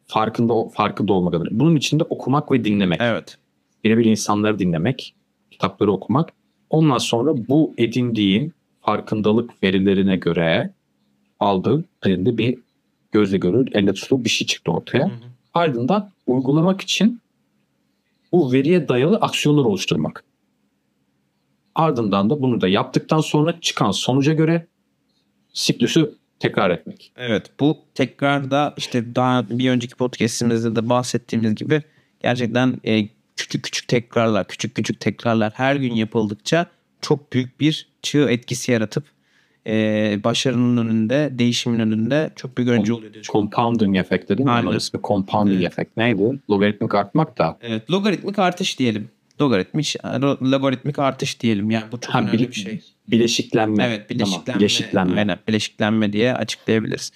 farkında 0.07 0.69
farkında 0.69 1.13
olmak 1.13 1.35
adına. 1.35 1.49
Bunun 1.51 1.77
içinde 1.77 2.05
okumak 2.05 2.53
ve 2.53 2.65
dinlemek. 2.65 3.01
Evet. 3.03 3.39
Birebir 3.85 4.05
insanları 4.05 4.59
dinlemek, 4.59 5.15
kitapları 5.51 5.93
okumak. 5.93 6.33
Ondan 6.71 6.99
sonra 6.99 7.49
bu 7.49 7.75
edindiğin 7.79 8.53
farkındalık 8.81 9.63
verilerine 9.63 10.17
göre 10.17 10.73
aldığı 11.41 11.85
elinde 12.05 12.39
bir 12.39 12.59
gözle 13.13 13.39
görür, 13.39 13.69
elle 13.73 13.95
tutulur 13.95 14.25
bir 14.25 14.31
şey 14.31 14.47
çıktı 14.47 14.73
ortaya. 14.73 15.11
Ardından 15.55 16.11
uygulamak 16.27 16.81
için 16.81 17.21
bu 18.33 18.53
veriye 18.53 18.89
dayalı 18.89 19.17
aksiyonlar 19.17 19.65
oluşturmak. 19.65 20.25
Ardından 21.75 22.31
da 22.31 22.43
bunu 22.43 22.61
da 22.61 22.69
yaptıktan 22.69 23.21
sonra 23.21 23.61
çıkan 23.61 23.91
sonuca 23.91 24.33
göre 24.33 24.67
siklüsü 25.53 26.15
tekrar 26.41 26.71
etmek. 26.71 27.13
Evet 27.17 27.51
bu 27.61 27.79
tekrarda 27.95 28.75
işte 28.77 29.15
daha 29.15 29.51
bir 29.51 29.71
önceki 29.71 29.95
podcastimizde 29.95 30.77
de 30.77 30.89
bahsettiğimiz 30.89 31.55
gibi 31.55 31.83
gerçekten 32.21 32.81
e, 32.85 33.09
küçük 33.37 33.65
küçük 33.65 33.89
tekrarlar, 33.89 34.49
küçük 34.49 34.75
küçük 34.75 35.01
tekrarlar 35.01 35.53
her 35.57 35.77
gün 35.77 35.95
yapıldıkça 35.95 36.67
çok 37.01 37.33
büyük 37.33 37.61
bir 37.61 37.89
çığ 38.03 38.31
etkisi 38.31 38.73
yaratıp 38.73 39.05
e, 39.67 40.21
başarının 40.25 40.77
önünde, 40.87 41.29
değişimin 41.33 41.79
önünde 41.79 42.31
çok 42.37 42.59
büyük 42.59 42.71
öncü 42.71 42.93
oluyor 42.93 43.13
diye. 43.13 43.23
Compounding 43.23 43.97
efekti 43.97 44.39
değil 44.39 44.45
mi? 44.47 44.51
Aynen. 44.51 44.73
İsmi 44.77 45.01
compounding 45.05 45.61
Evet. 45.63 45.73
efekt. 45.73 45.97
Neydi? 45.97 46.41
Logaritmik 46.51 46.95
artmak 46.95 47.39
da. 47.39 47.59
Evet, 47.63 47.91
logaritmik 47.91 48.39
artış 48.39 48.79
diyelim. 48.79 49.09
Logaritmik, 49.41 49.97
logaritmik 50.43 50.99
artış 50.99 51.41
diyelim. 51.41 51.71
Yani 51.71 51.85
bu 51.93 52.01
çok 52.01 52.15
Ha, 52.15 52.19
önemli 52.21 52.33
bile- 52.33 52.49
bir 52.49 52.55
şey. 52.55 52.81
Bileşiklenme. 53.09 53.85
Evet 53.85 54.11
bileşiklenme. 54.11 54.45
Tamam, 54.45 54.61
bileşiklenme. 54.61 55.19
Aynen 55.21 55.39
bileşiklenme 55.49 56.13
diye 56.13 56.35
açıklayabiliriz. 56.35 57.13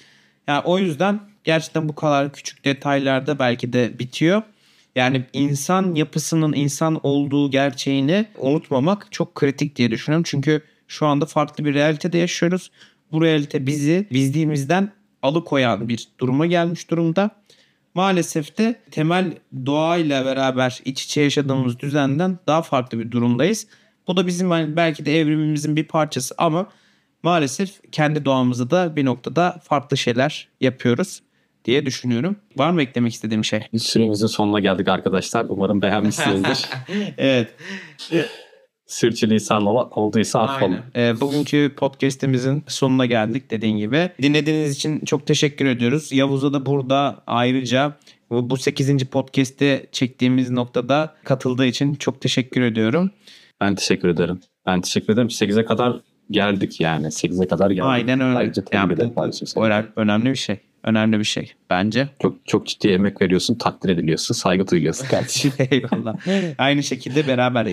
Yani 0.49 0.63
o 0.65 0.79
yüzden 0.79 1.21
gerçekten 1.45 1.89
bu 1.89 1.95
kadar 1.95 2.33
küçük 2.33 2.65
detaylarda 2.65 3.39
belki 3.39 3.73
de 3.73 3.99
bitiyor. 3.99 4.43
Yani 4.97 5.25
insan 5.33 5.95
yapısının 5.95 6.53
insan 6.53 7.01
olduğu 7.03 7.51
gerçeğini 7.51 8.27
unutmamak 8.39 9.07
çok 9.11 9.35
kritik 9.35 9.77
diye 9.77 9.91
düşünüyorum. 9.91 10.25
Çünkü 10.27 10.63
şu 10.91 11.07
anda 11.07 11.27
farklı 11.27 11.65
bir 11.65 11.75
realitede 11.75 12.19
yaşıyoruz. 12.19 12.71
Bu 13.13 13.23
realite 13.23 13.67
bizi 13.67 14.07
bizliğimizden 14.13 14.93
alıkoyan 15.23 15.89
bir 15.89 16.09
duruma 16.19 16.47
gelmiş 16.47 16.91
durumda. 16.91 17.31
Maalesef 17.95 18.59
de 18.59 18.81
temel 18.91 19.33
doğayla 19.67 20.25
beraber 20.25 20.81
iç 20.85 21.05
içe 21.05 21.21
yaşadığımız 21.21 21.79
düzenden 21.79 22.39
daha 22.47 22.63
farklı 22.63 22.99
bir 22.99 23.11
durumdayız. 23.11 23.67
Bu 24.09 24.17
da 24.17 24.27
bizim 24.27 24.51
hani 24.51 24.77
belki 24.77 25.07
de 25.07 25.21
evrimimizin 25.21 25.77
bir 25.77 25.85
parçası 25.85 26.35
ama 26.39 26.67
maalesef 27.23 27.93
kendi 27.93 28.25
doğamızda 28.25 28.71
da 28.71 28.97
bir 28.97 29.05
noktada 29.05 29.61
farklı 29.63 29.97
şeyler 29.97 30.49
yapıyoruz 30.61 31.23
diye 31.65 31.87
düşünüyorum. 31.87 32.37
Var 32.57 32.71
mı 32.71 32.83
eklemek 32.83 33.13
istediğim 33.13 33.45
şey? 33.45 33.63
Süremizin 33.79 34.27
sonuna 34.27 34.61
geldik 34.61 34.89
arkadaşlar. 34.89 35.47
Umarım 35.49 35.83
beğenmişsinizdir. 35.83 36.69
evet. 37.19 37.55
Sürçülisan 38.91 39.67
ol- 39.67 39.89
olduysa 39.91 40.41
affola. 40.41 40.83
Ee, 40.97 41.21
bugünkü 41.21 41.73
podcast'imizin 41.77 42.65
sonuna 42.67 43.07
geldik 43.07 43.51
dediğin 43.51 43.77
gibi. 43.77 44.11
Dinlediğiniz 44.23 44.77
için 44.77 45.05
çok 45.05 45.27
teşekkür 45.27 45.67
ediyoruz. 45.67 46.13
Yavuz'a 46.13 46.53
da 46.53 46.67
burada 46.67 47.23
ayrıca 47.27 47.93
bu 48.31 48.51
bu 48.51 48.57
8. 48.57 49.05
podcast'te 49.05 49.87
çektiğimiz 49.93 50.51
noktada 50.51 51.15
katıldığı 51.25 51.67
için 51.67 51.95
çok 51.95 52.21
teşekkür 52.21 52.63
ediyorum. 52.63 53.11
Ben 53.61 53.75
teşekkür 53.75 54.09
ederim. 54.09 54.41
Ben 54.67 54.81
teşekkür 54.81 55.13
ederim. 55.13 55.29
8'e 55.29 55.65
kadar 55.65 56.01
geldik 56.31 56.81
yani. 56.81 57.07
8'e 57.07 57.49
kadar 57.49 57.71
geldik. 57.71 57.85
Aynen 57.85 58.21
öyle. 58.21 58.39
Ayrıca 58.39 58.63
Yani 58.73 58.97
bu, 58.97 59.17
bu 59.57 59.65
önemli 59.97 60.31
bir 60.31 60.37
şey. 60.37 60.61
Önemli 60.85 61.19
bir 61.19 61.25
şey 61.25 61.53
bence. 61.71 62.09
Çok, 62.23 62.47
çok 62.47 62.67
ciddi 62.67 62.89
emek 62.89 63.23
veriyorsun. 63.23 63.55
Takdir 63.55 63.89
ediliyorsun. 63.89 64.35
Saygı 64.35 64.69
duyuyorsun 64.69 65.07
kardeşim. 65.07 65.53
Eyvallah. 65.71 66.15
Aynı 66.59 66.83
şekilde 66.83 67.27
beraber 67.27 67.67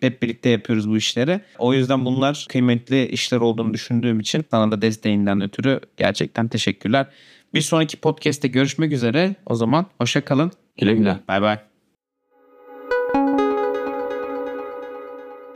hep 0.00 0.22
birlikte 0.22 0.48
yapıyoruz 0.48 0.90
bu 0.90 0.96
işleri. 0.96 1.40
O 1.58 1.74
yüzden 1.74 2.04
bunlar 2.04 2.46
kıymetli 2.48 3.08
işler 3.08 3.38
olduğunu 3.38 3.74
düşündüğüm 3.74 4.20
için 4.20 4.44
sana 4.50 4.72
da 4.72 4.82
desteğinden 4.82 5.40
ötürü 5.40 5.80
gerçekten 5.96 6.48
teşekkürler. 6.48 7.06
Bir 7.54 7.60
sonraki 7.60 7.96
podcast'te 7.96 8.48
görüşmek 8.48 8.92
üzere. 8.92 9.34
O 9.46 9.54
zaman 9.54 9.86
hoşça 9.98 10.24
kalın. 10.24 10.52
güle 10.78 10.94
güle. 10.94 11.18
Bay 11.28 11.42
bay. 11.42 11.73